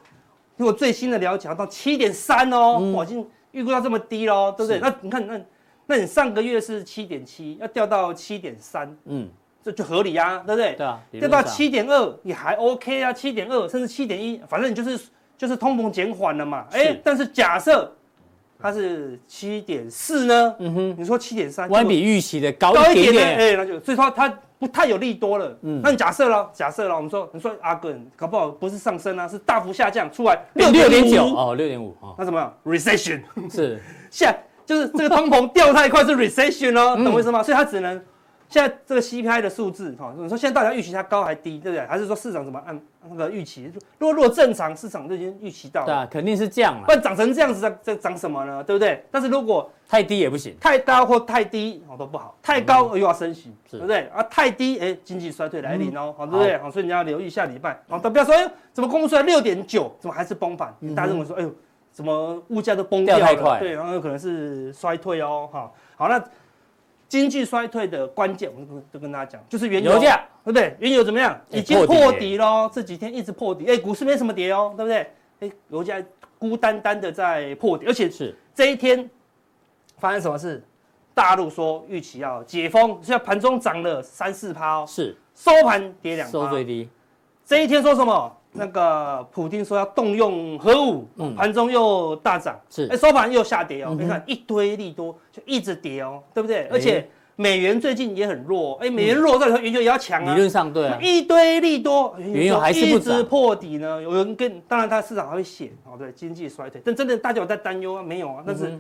[0.58, 4.80] 如果最新的了解到七点三哦，我，已经预估到这么低喽，对不对？
[4.80, 5.40] 那你看那
[5.86, 9.30] 那你上个月是七点七，要掉到七点三，嗯，
[9.64, 10.74] 这就合理呀，对不对？
[10.74, 15.00] 对啊，掉到七点二也还 OK 啊，七点二甚至七点一，反正你就是
[15.38, 17.96] 就是通膨减缓了嘛，哎，但是假设。
[18.62, 33.22] 它是七点四呢，嗯哼，你说七点三，完比预期的高一点点，哎，那就所以说它不太有利多了，嗯，那你假设了，假设了，我们说，你说阿哥搞不好不是上升啊，是大幅下降出来六六点九哦，六点五哦，那怎么样？recession。
[33.52, 33.82] 是。
[34.12, 34.36] 下
[34.66, 37.42] 就是这个通膨掉太快是 recession 哦，懂我意思吗？
[37.42, 38.00] 所以它只能
[38.52, 41.88] 现在这个 CPI 的数字，哈，你说现在大家预期它高还低，对不对？
[41.88, 42.78] 还是说市场怎么按
[43.10, 43.72] 那个预期？
[43.98, 46.84] 如果如果正常，市场都已经预期到了，对啊，肯定是这样了。
[46.86, 48.62] 不然涨成这样子，这涨什么呢？
[48.62, 49.02] 对不对？
[49.10, 54.10] 但是如果太低也不行，太高或太低哦都不好，太高又要升息，是对不对？
[54.14, 56.58] 啊，太低，哎，经济衰退来临哦，好，对不对？
[56.58, 60.76] 好，所以你要留意下礼拜，好，不要说，哎，怎么公布出来六点九，怎么还是崩盘？
[60.94, 61.50] 大家认为说，哎呦，
[61.94, 63.60] 怎么物价都崩掉了？
[63.60, 66.22] 对，然后有可能是衰退哦，哈，好，那。
[67.12, 70.74] 经济衰退的关键，我都跟大家讲，就是原油价，对不对？
[70.80, 71.38] 原油怎么样？
[71.50, 73.66] 已经破底喽，这几天一直破底。
[73.66, 75.12] 哎，股市没什么跌哦，对不对？
[75.42, 76.02] 哎，油价
[76.40, 79.10] 孤单单的在破底，而且是这一天
[79.98, 80.64] 发生什么事？
[81.14, 86.88] 大陆说预期要解封，现在盘中涨了三四趴哦，是收盘跌两趴，收最低。
[87.44, 88.38] 这一天说什么？
[88.54, 93.96] 那个普丁说要动用核武，盘中又大涨，是哎收盘又下跌哦。
[93.98, 96.68] 你看一堆利多就一直跌哦，对不对？
[96.72, 100.34] 而且美元最近也很弱，哎，美元弱，再说原油也要强啊。
[100.34, 104.02] 理论上对啊，一堆利多，原油还是一直破底呢。
[104.02, 108.04] 有人跟，当然它市场还会写哦，对，经济衰退，但真的大家有在担忧啊？
[108.04, 108.78] 没有啊，但是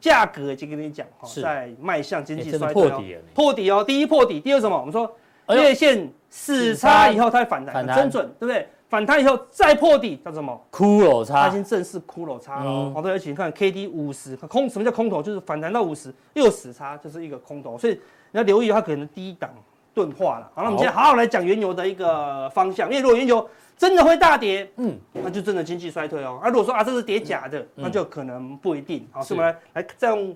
[0.00, 3.02] 价格已经跟你讲哈，在迈向经济衰退哦，
[3.34, 4.78] 破底哦，第一破底，第二什么？
[4.78, 5.10] 我们说
[5.48, 8.68] 月线死叉以后它会反弹，很精准，对不对？
[8.88, 10.58] 反弹以后再破底叫什么？
[10.70, 12.92] 骷髅差，它已经正式骷髅差了。
[12.94, 15.20] 好，对，而且你看 K D 五十空，什么叫空头？
[15.20, 17.76] 就是反弹到五十又死差，就是一个空头。
[17.76, 17.94] 所以
[18.30, 19.50] 你要留意它可能低档
[19.92, 20.48] 钝化了。
[20.54, 22.88] 好，那我们今天好好来讲原油的一个方向。
[22.88, 26.38] 因为如果原油真的会大跌，嗯，那就真的经济衰退哦。
[26.40, 29.04] 啊，如果说啊这是跌假的，那就可能不一定。
[29.10, 30.32] 好，所以我们来来再用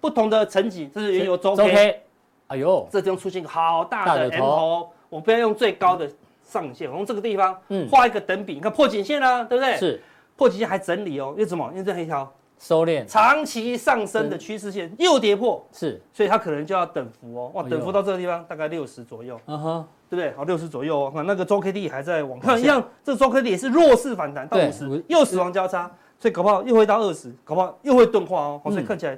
[0.00, 2.02] 不同的层级，这是原油周 K。
[2.48, 6.10] 哎呦，这中出现一个好大的 M 头，我不要用最高的。
[6.54, 7.58] 上影线，从这个地方
[7.90, 9.76] 画一个等比，你看破颈线了，对不对？
[9.76, 10.00] 是。
[10.36, 11.68] 破颈线还整理哦，因为什么？
[11.72, 13.04] 因为这一条收敛。
[13.06, 20.32] 长期上升的趋势线又跌破，是，所以它可能就要等幅哦，哇，等幅到这个地方大概六十左右，嗯哼，对不对？
[20.36, 29.16] 好，六十左右哦，看那个周 K D 还在往看一样，这个周 K D 也是弱势反弹到五十，又死亡交叉，所以搞不好又会到二十，搞不好又会钝化哦，所以看起来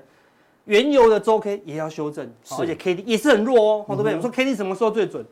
[0.67, 4.15] 原油的周 K 也要修正，而且 K D 也是很弱哦，对不对？
[4.17, 5.25] 我说 K D 什么时候最准？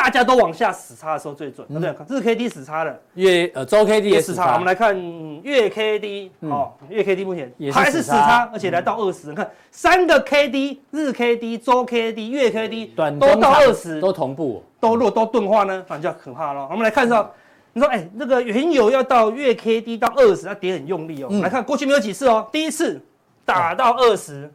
[0.00, 2.16] 大家都往下死叉的时候最准，对不对？
[2.16, 4.54] 日 K D 死叉了，月呃周 K D 也死叉。
[4.54, 4.96] 我们来看
[5.42, 9.28] 月 K D，哦，月 K D 目前还是死叉，而且来到二十。
[9.28, 16.66] 你看三个 K D，日 K D、周 K D、月 K D 都到二十，都同步，都如果都钝化呢，反正就可怕了。
[16.70, 17.30] 我们来看一下，
[17.74, 21.28] 你说哎，那个原油要到月 K D 到二十，它跌很用力哦。
[21.42, 22.98] 来看过去没有几次哦，第一次
[23.44, 24.50] 打到二十。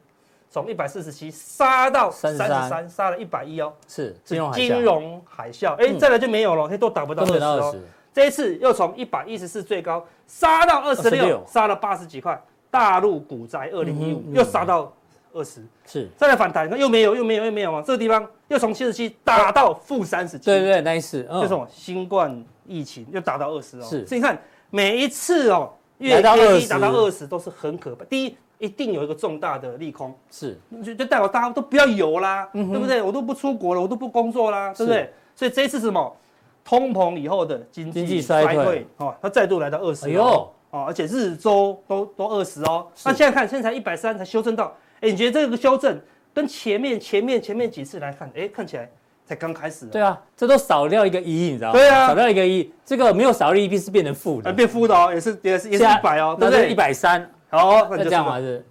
[0.56, 4.39] 从一百四十七杀到三十三，杀了一百一哦，是金
[4.82, 7.76] 融海啸，哎，再来就没有了，它都达不到二十哦。
[8.14, 12.41] 这一次又从一百一十四最高杀到二十六，杀了八十几块。
[12.72, 14.93] 大陆股灾二零一五又杀到
[15.34, 16.08] 二十，是。
[16.16, 21.68] 再来反弹，又没有又没有又没有啊，这个地方又从七十七打到负三十七，对对，那一次就什么？
[21.70, 28.06] 新冠疫情又打到二十哦，是，所以你看每一次哦，月 K D 打到二十都是很可怕。
[28.06, 28.38] 第一。
[28.58, 33.01] 一定有一个重大的利空，是就就代表大家都不要游啦，对不对？
[33.01, 35.12] 我都不出国了，我都不工作啦，对不对？
[35.36, 36.16] 所以这一次是什么？
[36.64, 40.24] 通膨以后的经济衰退，哦，它再度来到二十，哎呦，
[40.72, 42.88] 哦，而且日周都都二十哦。
[43.03, 46.01] 那现在看，现在才一百三，才修正到，哎，你觉得这个修正
[46.34, 48.89] 跟前面前面前面几次来看，哎，看起来
[49.28, 49.86] 才刚开始。
[49.86, 51.74] 对啊，这都少掉一个一，你知道吗？
[51.74, 56.72] 对啊，少掉一个一，这个没有少掉一，是变成负的，变负的哦，也是也是也是一百哦，对不对？
[56.72, 57.30] 一百三。
[57.50, 58.66] 好，那这样还是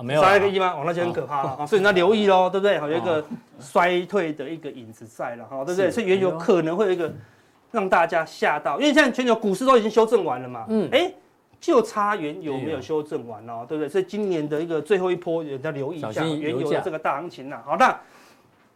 [0.00, 0.74] 没有杀一个一吗？
[0.76, 1.66] 哦，那就很可怕了啊！
[1.66, 2.78] 所以你要留意喽， 对不对？
[2.78, 3.24] 好，有一个
[3.60, 5.90] 衰退的一个影子在了，哈，对不对？
[5.90, 7.12] 所以原油可能会有一个
[7.70, 11.12] 让大家吓到，因为现在全球股市都已经修正完了嘛，嗯，哎，
[11.60, 13.88] 就差原油没有修正完哦，对不对？
[13.88, 17.60] 所以今年的一个最后一波，也要留意一下原油的这个大行情呐。
[17.64, 17.98] 好，那。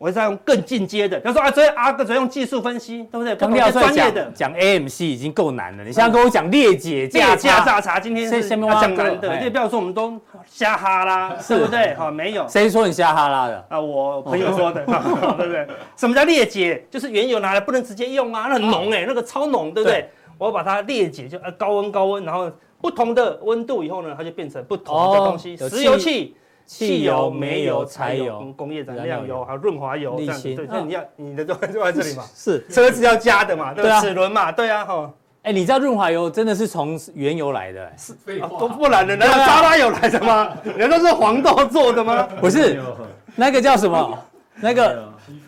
[0.01, 3.37] 我再用更进阶的，比如说啊，昨天阿哥昨天用技术分析，对不对？
[3.37, 11.95] 刚要专业的讲 AMC 已经够难了，你现在跟我讲裂解价价差，今天是要讲难的，因为不要说我们都瞎哈啦，对不对？
[11.97, 13.79] 好，没有谁说你瞎哈啦的啊？
[13.79, 15.69] 我朋友说的，对不对？
[15.99, 16.83] 什么叫裂解？
[16.91, 20.09] 就是原油拿来不能直接用啊，那很浓哎，那个超浓，对不对？
[20.39, 26.35] 我要把它裂解，就呃高温高温，然后不同的温度以后呢，它就变成不同的东西，石油气。
[26.73, 30.69] 汽油、煤油、柴油、工业燃料油，还有润滑油，这样对。
[30.69, 32.23] 那你要你的都就在这里嘛？
[32.33, 33.75] 是车子要加的嘛？
[33.75, 34.01] 对吧？
[34.01, 34.53] 齿轮嘛？
[34.53, 35.11] 对啊，哈。
[35.43, 37.91] 哎，你知道润滑油真的是从原油来的？
[37.99, 38.15] 是，
[38.57, 40.49] 都不然的，难道沙拉油来的吗？
[40.79, 42.23] 难道是黄豆做的吗？
[42.41, 42.81] 不是，
[43.35, 44.17] 那个叫什么？
[44.61, 45.41] 那个皮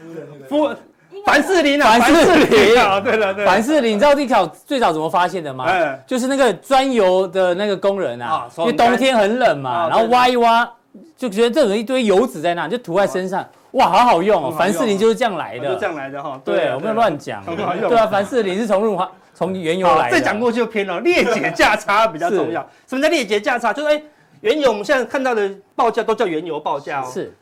[0.49, 0.77] 肤的
[1.09, 3.47] 那个凡士林啊，凡士林啊，对了对。
[3.47, 5.67] 凡士林，你知道这条最早怎么发现的吗？
[6.05, 10.69] 就是那个钻油的那个工人啊，因为冬天很冷嘛，然后挖一挖。
[11.17, 16.41] 就觉得这有一堆油脂在那，就涂在身上，哇，好好用哦，凡士林就是这样来的，就这样来的哈。
[16.45, 22.61] 对，啊我没有乱讲，很好用对啊，凡士林是从润滑从原油来的，再讲过去就偏了，裂解价差比较重要。
[22.87, 23.73] 什么叫裂解价差？
[23.73, 24.03] 就是哎，
[24.43, 27.11] 原油我们现在看到的报价都叫原油报价哦。
[27.11, 27.35] 是，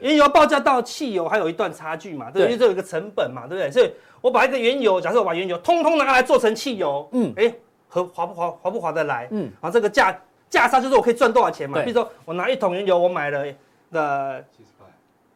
[0.00, 2.56] 原油报价到汽油还有一段差距嘛，对不对？
[2.56, 3.70] 这有一个成本嘛，对不对？
[3.70, 3.90] 所以
[4.20, 7.52] 我把一个原油，假设我把原油通通拿来做成汽油，嗯，哎，
[7.88, 9.26] 合划不划划不划得来？
[9.32, 10.16] 嗯，然后这个价
[10.52, 11.80] 价差就是我可以赚多少钱嘛。
[11.80, 13.42] 比如说我拿一桶原油，我买了
[13.90, 14.44] 的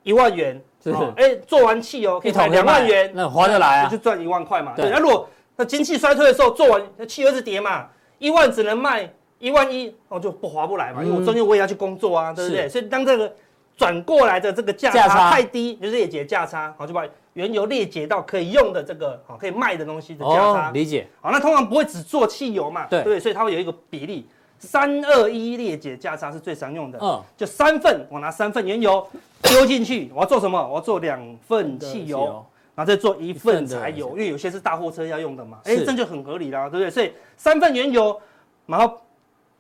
[0.03, 4.75] 一万元，是哎，做完汽油可以卖两万元，那划得来啊，就赚一万块嘛。
[4.77, 7.89] 对，那如果那经济衰退的时候做完汽油是跌嘛，
[8.19, 12.69] 一万只能卖一万一，哦就不划不来嘛，因为我中间我也要去工作啊，对不对？
[12.69, 13.33] 所以当这个
[13.75, 20.71] 转过来的这个价差太低，就是裂解价差，好就把原油裂解到可以用的这个好可以卖的东西的价差。
[20.73, 21.09] 理解。
[21.21, 23.19] 好，那通常不会只做汽油嘛，对？
[23.19, 24.29] 所以它会有一个比例。
[24.59, 29.07] 三二一裂解价差是最常用的，嗯，就三份，我拿三份原油
[29.42, 30.59] 丢进去，我要做什么？
[30.68, 32.44] 我要做两份汽油，
[32.74, 36.90] 然后再做一份柴油，因为有些是大货车要用的嘛，哎，这就很合理啦，对不对？
[36.90, 38.18] 所以三份原油，
[38.66, 38.98] 然后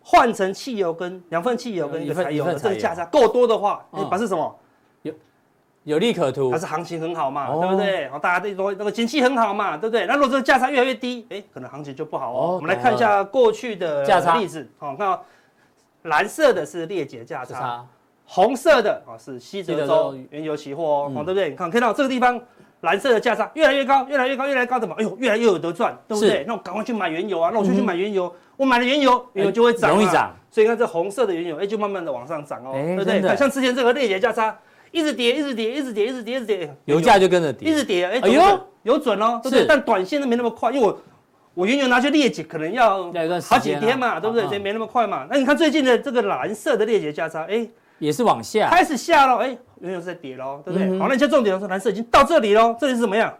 [0.02, 4.58] 换成汽油跟两份汽油跟一个柴油的这个价差够多的话，你，表示什么？
[5.86, 8.00] 有利可图，还是行情很好嘛，对不对？
[8.02, 10.04] 然后大家都说那个景气很好嘛，对不对？
[10.04, 12.56] 那如果这个价差越来越低，哎，可能行情就不好哦。
[12.56, 15.24] 我们来看一下过去的价差例子，好，看到
[16.02, 17.86] 蓝色的是裂解价差，
[18.24, 21.50] 红色的啊是西德州原油期货哦，对不对？
[21.50, 22.40] 你看看到这个地方
[22.80, 24.94] 蓝色的价差越来越高，越来越高，越来越高，怎么？
[24.98, 26.44] 哎呦，越来越有得赚，对不对？
[26.48, 30.34] 那我赶快去买原油啊，那我就去买原油，我买了原油，原油就会涨，容易涨。
[30.50, 33.36] 所以看这红色的原油，哎，就慢慢的往上涨哦，对不对？
[33.36, 34.58] 像之前这个裂解价差。
[34.96, 39.66] 一直跌，一直跌，一直跌，一直跌，一直跌，油价就跟着跌，一直跌，哎，哎呦，有准哦，对不对？
[39.68, 40.98] 但短线都没那么快，因为我
[41.52, 44.46] 我原油拿去裂解，可能要好几天嘛，对不对？
[44.46, 45.26] 所以没那么快嘛。
[45.30, 47.68] 那你看最近的这个蓝色的裂解价差，哎，
[47.98, 50.98] 也是往下，开始下了，哎，原油在跌喽，对不对？
[50.98, 53.32] 好，那现在重点是蓝色已经到这里喽，这里是怎么样？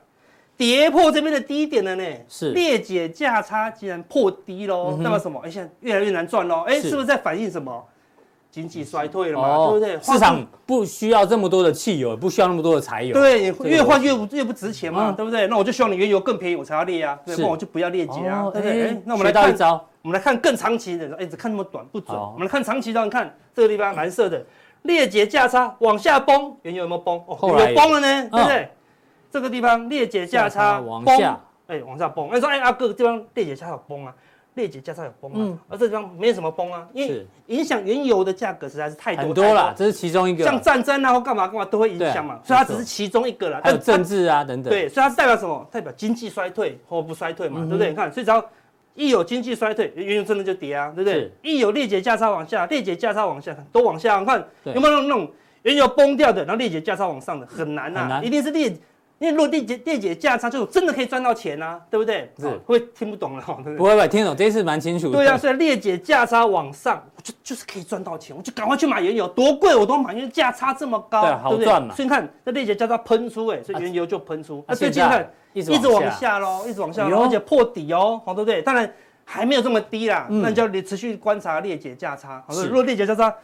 [0.59, 2.05] 跌破这边的低点了呢？
[2.29, 5.41] 是裂解价差竟然破低喽，代表什么？
[5.45, 7.85] 哎，现在越来越难赚喽，哎，是不是在反映什么？
[8.57, 10.01] 经济衰退了嘛，对不对？
[10.01, 13.13] 市场不需要这么多的汽油，不需要那么多的柴油。
[13.13, 15.47] 对，越换越不越不值钱嘛，对不对？
[15.49, 19.03] 那我就希望你原油更便宜，我才要裂啊，对，那我就不要裂解啊，对不对？
[19.05, 22.17] 那我们来看一招，我们来看更长期的，哎，只看那么短不准。
[22.17, 24.43] 我们来看长期的，你看这个地方蓝色的
[24.85, 27.23] 裂解价差往下崩，原油有没有崩？
[27.27, 28.69] 哦，有崩了呢，对不对？
[29.31, 32.31] 这个地方裂解价差往下，哎，往下崩。
[32.33, 34.15] 那说，哎，啊，各个地方裂解价差有崩啊。
[34.57, 40.45] 裂解价差有崩啊，而这地方没有什么崩啊，因为影响原油的价格实在是太多很多了，这是其中一个。
[40.45, 43.61] 像战争啊或干嘛干嘛都会影响嘛，所以它只是其中一个了。
[43.63, 44.71] 还有政治啊等等。
[44.71, 45.69] 对，所以它是代表什么？
[45.71, 47.91] 代表经济衰退或不衰退嘛，对不对？
[47.91, 48.45] 你看，所以只要
[48.95, 51.31] 一有经济衰退，原油真的就跌啊，对不对？
[51.43, 54.19] 一有裂解价差往下，裂解价差往下，都往下。
[54.21, 55.31] 你看有没有那种
[55.65, 57.47] 原油崩掉的，然后裂解价差往上的？
[57.47, 58.75] 很难呐，一定是裂。
[59.19, 62.31] 因为如果裂解裂解价差，就真的可以赚到钱啊，对不对？
[62.39, 63.77] 是会听不懂了，对不对？
[63.79, 65.17] 不会不会，听懂，这次蛮清楚的。
[65.17, 71.95] 对啊，所以裂解价差往上，就就是可以赚到钱，我就赶快去买原油，多贵我都买，因为价差这么高，对，好赚嘛。
[71.95, 74.63] 所以你看这裂解价差喷出，哎，所以原油就喷出。
[74.69, 78.61] 那最近看一直往下喽，一直往下，而且破底哦，好，对不对？
[78.61, 78.93] 当然
[79.25, 82.45] 还没有这么低啦，那你就要持续观察裂解价差。
[82.47, 83.35] 好，如果裂解价差。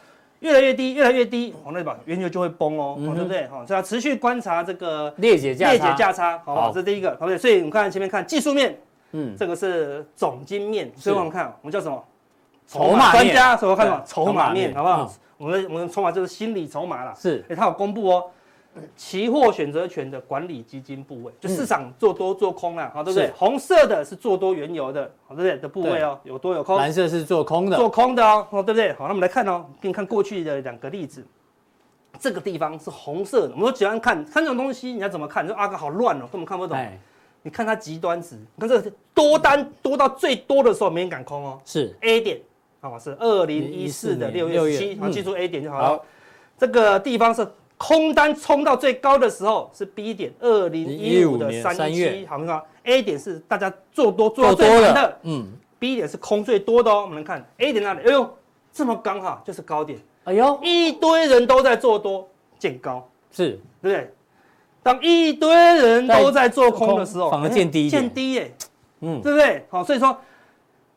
[0.42, 3.46] 越来越低，越来越低，好，那把原油就会崩哦，对不对？
[3.46, 6.72] 好，所以要持续观察这个裂解价裂解价差，好不好？
[6.72, 7.38] 这是第一个，好不对？
[7.38, 8.76] 所以我们看前面看技术面，
[9.12, 12.04] 嗯，这个是总金面，所以我们看我们叫什么？
[12.66, 14.02] 筹码专家，所以我看什么？
[14.06, 15.12] 筹码面，好不好？
[15.38, 18.24] 我们我们筹码就是心理筹码了，是，哎，它有公布哦。
[18.96, 23.30] 期货选择权的管理基金部位，就市场做多做空啊，好对不对？
[23.36, 25.58] 红色的是做多原油的，好对不对？
[25.58, 26.76] 的部位哦，有多有空。
[26.78, 28.92] 蓝色是做空的，做空的哦，对不对？
[28.94, 31.22] 好，那我们来看哦，给你看过去的两个例子。
[32.18, 35.46] 这个地方是红色的，我们都喜欢看看这种东西，你要怎么看？
[35.46, 36.78] 说阿哥好乱哦，根本看不懂。
[37.42, 41.60] 你看它极端值，你看这个多单多到最多的时候，没人敢空哦。
[41.64, 42.40] 是 A 点，
[42.80, 46.02] 好是二零一四的六月十七，好记住 A 点就好了。
[46.56, 47.46] 这个地方是。
[47.82, 55.48] 空单冲到最高的时候是 B 点，二零一五的三月，好，你看 A 点是大家做多做最难的，嗯
[55.80, 57.02] ，B 点是空最多的哦。
[57.02, 57.44] 我们来看。
[57.58, 58.32] A 点那里，哎呦，
[58.72, 63.58] 这么刚好就是高点，哎呦，一堆人都在做多见高，是。
[63.82, 64.14] 对不对？
[64.84, 68.54] 当一堆人都在做空的时候，反而见低，见低耶，
[69.00, 69.66] 嗯，对不对？
[69.68, 70.16] 好，所以说。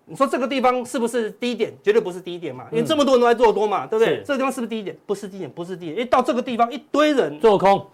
[0.07, 1.73] 你说这个地方是不是低点？
[1.81, 4.21] 绝对不是低点嘛，因为这么多人都在做多嘛，对不对？
[4.23, 4.95] 这个地方是不是低点？
[5.05, 5.99] 不是低点，不是低点。
[5.99, 7.87] 一到这个地方，一堆人做空，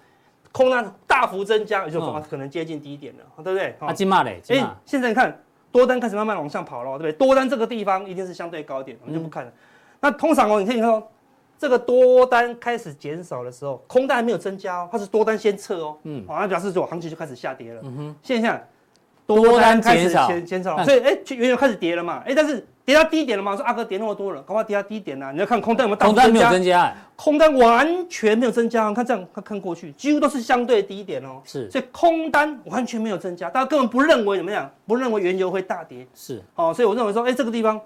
[0.52, 3.76] 空单大幅增加，也就可能接近低点了，对不对？
[3.80, 5.42] 啊，金马嘞，哎，现在你看
[5.72, 7.14] 多单开始慢慢往上跑了，对不对？
[7.14, 9.52] 多单这个地方一定是相对高点，我们就不看了。
[10.02, 11.10] 那通常哦，你可以看到
[11.58, 17.82] 这个多单开始减少的时候，空单还没有增加哦，它是多单先撤哦，嗯，好，那表示说行情就开始下跌了。
[17.86, 18.68] 嗯哼，现在
[19.36, 22.66] 多单开始减减少，所以哎，原油开始跌了嘛，哎，但是。
[22.84, 23.56] 跌到低点了嘛？
[23.56, 25.32] 说阿哥跌那么多了，赶快跌到低点呐、啊！
[25.32, 26.24] 你要看空单有没有大增加？
[26.24, 28.92] 空单没有增加，空单完全没有增加。
[28.92, 31.40] 看这样，看看过去，几乎都是相对低点哦。
[31.46, 34.70] 是，所以空单完全没有增加，大家根本不认为怎么样？
[34.88, 36.06] 不认为原油会大跌。
[36.16, 37.80] 是，哦，所以我认为说，哎，这个地方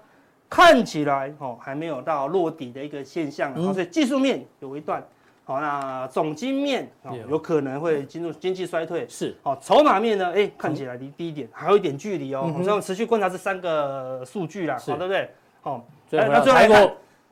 [0.48, 5.04] 看起来哦还没有到落底的一个现象，嗯、所以技术面有一段。
[5.48, 9.06] 好，那总经面啊，有可能会进入经济衰退。
[9.08, 10.32] 是，好，筹码面呢？
[10.34, 12.50] 哎，看起来离低点还有一点距离哦。
[12.52, 15.30] 我们要持续观察这三个数据啦，好，对不对？
[15.62, 16.84] 好，那最后来看，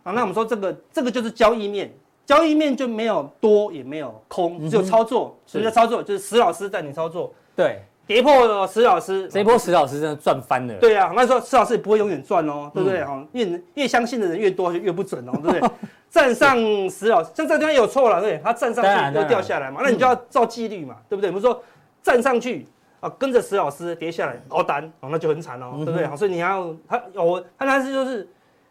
[0.05, 1.93] 啊，那我们说这个这个就是交易面，
[2.25, 5.37] 交易面就没有多也没有空，只有操作。
[5.45, 6.01] 什么叫操作？
[6.01, 7.35] 就是石老师带你操作。
[7.57, 10.75] 对，跌破石老师，这一波石老师真的赚翻了。
[10.75, 13.03] 对啊，那时候石老师也不会永远赚哦，对不对？
[13.05, 15.71] 哈，越越相信的人越多，就越不准哦，对不对？
[16.11, 16.57] 站上
[16.91, 21.29] 石老师，像这个地方有错了，对，他站上去又掉下来嘛，那你就要照纪律嘛，对不对？
[21.31, 21.61] 我们说
[22.03, 22.67] 站上去
[23.01, 26.07] 啊，跟着石老师跌下来熬单哦，那就很惨哦，对不对？
[26.07, 28.29] 好，所以你要他有他那是就是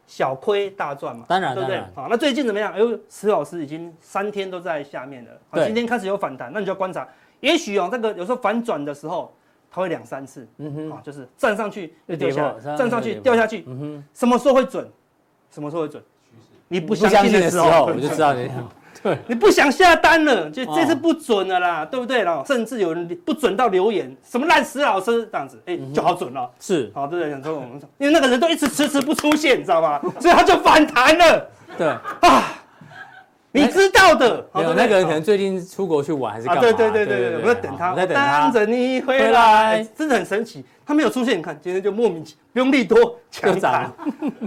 [0.08, 1.82] 小亏大赚嘛，当然，对不对？
[1.94, 2.72] 好，那最近怎么样？
[2.72, 7.06] 哎呦，石老师已经三天都在下面了，好，今天开始有反弹，那你就要观察，
[7.44, 9.32] 也许哦，这个有时候反转的时候，
[9.70, 14.90] 它会两三次，嗯哼，啊，就是站上去又掉下来，站上去掉下去，嗯哼，什么时候会准？
[15.52, 16.02] 什么时候会准？
[16.70, 18.50] 你不相信的时候，我就知道你。
[19.04, 22.42] 对，你不想下单了，就这次不准了啦，对不对了？
[22.48, 26.50] 甚至有人不准到留言，什么烂死老师这样子，哎，就好准了。
[26.58, 27.30] 是，好，对不对？
[27.32, 30.00] 讲说我们，因为那个人都一直迟迟不出现，你知道吗？
[30.22, 31.50] 所以他就反弹了。
[31.78, 32.02] 对啊。
[33.56, 36.62] 你知道的，没有那个人可能最近出国去玩还是干嘛？
[36.62, 40.66] 对对对对对，我在等他，我在等他，等着你回来，真的很神奇。
[40.84, 43.94] 他没有出现，你看今天就莫名其妙，不用力多强涨，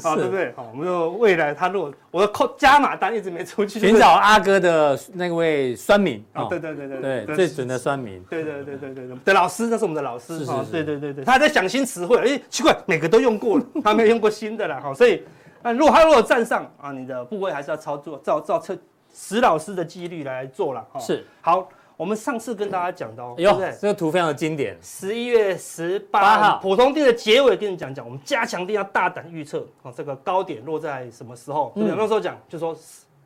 [0.02, 0.52] 好对不对？
[0.56, 15.22] 好，我们就未来他如果我的扣加码单一直没出去，寻找阿哥的那位酸民啊，对对对对对，最准的酸民，对对对对对对，的老师，那是我们的老师，对对对对，他还在想新词汇，哎，奇怪，每个都用过了，他没有用过新的了，好，所以
[15.62, 18.76] 那如果他如果站上啊，你的部位还是要操作，照照测。
[19.16, 21.66] 石老师的纪律来做了哈，是好。
[21.96, 23.74] 我们上次跟大家讲到，对不对？
[23.80, 24.76] 这个图非常的经典。
[24.82, 31.72] 十一月十八号，普通店的结尾跟你讲讲，我们加强店要大胆预测啊，这个高点落在什么时候？
[31.74, 32.76] 对，那时候讲就说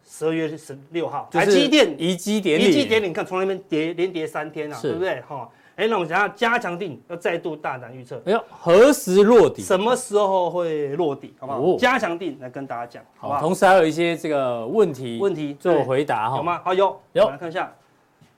[0.09, 5.21] 十二月十六号，台积电移基典礼，移基典礼，你看从那边跌连跌三天啊，对不对？
[5.23, 5.51] 哈。
[5.77, 8.21] 哎，那我们想要加强定，要再度大胆预测。
[8.27, 9.63] 哎呦，何时落底？
[9.63, 11.35] 什么时候会落底？
[11.41, 11.77] 好不好？
[11.79, 13.41] 加强定来跟大家讲，好不好？
[13.41, 16.37] 同时还有一些这个问题，问题做回答哈。
[16.37, 16.61] 有吗？
[16.63, 17.31] 好，有有。
[17.31, 17.73] 来看一下，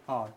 [0.07, 0.28] 哦，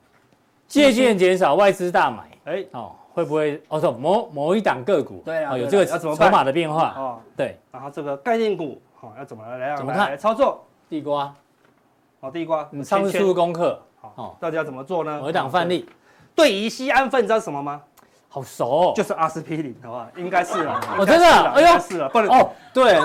[0.68, 2.24] 借券减少，外资大买。
[2.46, 3.62] 哎，哦，会不会？
[3.68, 6.96] 哦，说某某一档个股，对啊，有这个筹码的变化。
[6.98, 7.60] 哦，对。
[7.72, 9.76] 然后这个概念股，好，要怎么来？
[9.76, 10.10] 怎么看？
[10.10, 11.32] 来操作地瓜。
[12.20, 12.68] 好，地瓜。
[12.72, 15.20] 你上次出功课，好，大家怎么做呢？
[15.22, 15.88] 某一档范例。
[16.36, 17.82] 对乙醯胺酚，你知道什么吗？
[18.28, 20.08] 好熟，就是阿司匹林，好不好？
[20.18, 20.82] 应该是了。
[20.98, 22.52] 哦，真的，哎呦，是了，不能哦。
[22.74, 23.00] 对，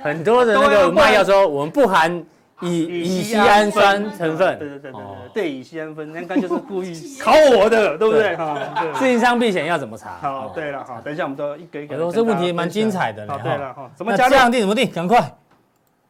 [0.00, 2.24] 很多的那个卖药说我们不含
[2.60, 4.56] 乙乙醯胺酸成分。
[4.56, 5.02] 对对对对对，
[5.34, 8.36] 对乙醯胺酚应该就是故意考我的，对不对？
[8.36, 8.92] 哈，对。
[8.94, 10.16] 智商避险要怎么查？
[10.20, 11.96] 好，对了，好，等一下我们都一个一个。
[12.12, 13.26] 这问题蛮精彩的。
[13.26, 14.60] 好，对了，哈，怎么加量定？
[14.60, 14.88] 怎么定？
[14.92, 15.20] 赶快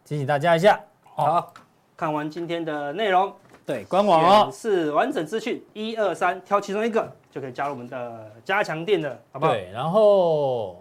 [0.05, 0.79] 提醒大家一下。
[1.15, 1.55] 好，
[1.97, 3.33] 看完今天的内容。
[3.67, 9.53] 对，官网哦，是完整资讯，一二三，挑其中一个就可以加入我们的加强店的，好不好？
[9.53, 10.81] 对，然后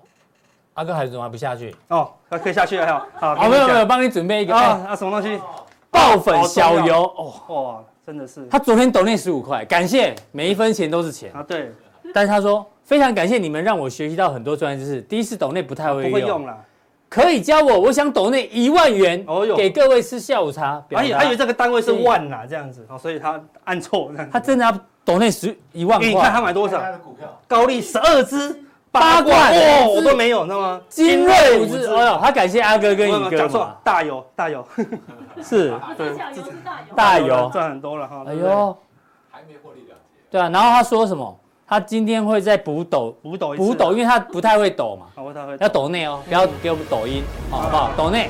[0.75, 1.75] 阿哥还怎么还不下去？
[1.87, 3.35] 哦，可以下去了哈。
[3.35, 5.41] 好，没有没有，帮你准备一个啊啊，什么东西？
[5.89, 8.45] 爆粉小油哦，哇，真的是。
[8.47, 11.41] 他昨天抖内十五块，感谢每一分钱都是钱啊。
[11.41, 11.71] 对，
[12.13, 16.57] 但是他说非常感谢你们让我学习到很多专业知识，第一次抖内不太会用，不会用了。
[17.07, 20.83] 可以教我，我想抖那一万元，哦哟，给各位吃下午茶。
[20.91, 24.71] 还以还以为这个单位是万呐，这样子，所以他按错，他真的要
[25.03, 26.07] 抖那十一万块。
[26.07, 26.81] 你看他买多少？
[27.47, 28.59] 高丽十二支
[28.91, 33.37] 八罐，哇，我都没有，那么精锐五支，哎呦，他感谢阿哥跟你哥。
[33.37, 34.67] 讲错，大油大油，
[35.43, 36.11] 是，对，
[36.95, 38.23] 大油赚很多了哈。
[38.27, 38.77] 哎呦，
[39.31, 40.21] 还没获利了结。
[40.31, 41.39] 对啊，然后他说什么？
[41.67, 47.91] 他今天会再补抖，补抖，补抖，因为他不太会抖嘛， 不太会，要抖内哦，不要给我们抖音，好不好？
[47.97, 48.29] 抖内，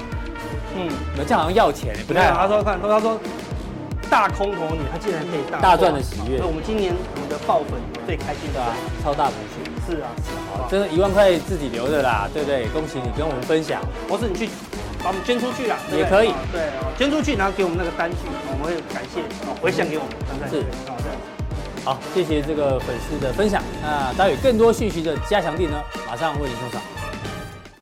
[0.75, 0.89] 嗯，
[1.27, 2.31] 这样好像要钱，不太。
[2.31, 3.19] 他说看，他说
[4.09, 6.37] 大空头女，他竟然可以大大赚的喜悦。
[6.39, 7.71] 那我们今年我们的爆粉
[8.05, 8.71] 最开心的啊，
[9.03, 12.67] 超大补血，是啊，是啊，真的，一万块自己留着啦，对不对？
[12.69, 14.47] 恭喜你跟我们分享，或是你去
[15.03, 18.17] 把我们捐出去啦，也可以，对，捐出去然后给我们那个单据，
[18.47, 19.19] 我们会感谢，
[19.61, 20.03] 回响给我
[20.39, 20.63] 们，是，
[21.85, 21.97] 好。
[22.13, 23.63] 谢谢这个粉丝的分享。
[23.81, 26.81] 那待会更多讯息的加强地呢，马上为您送上。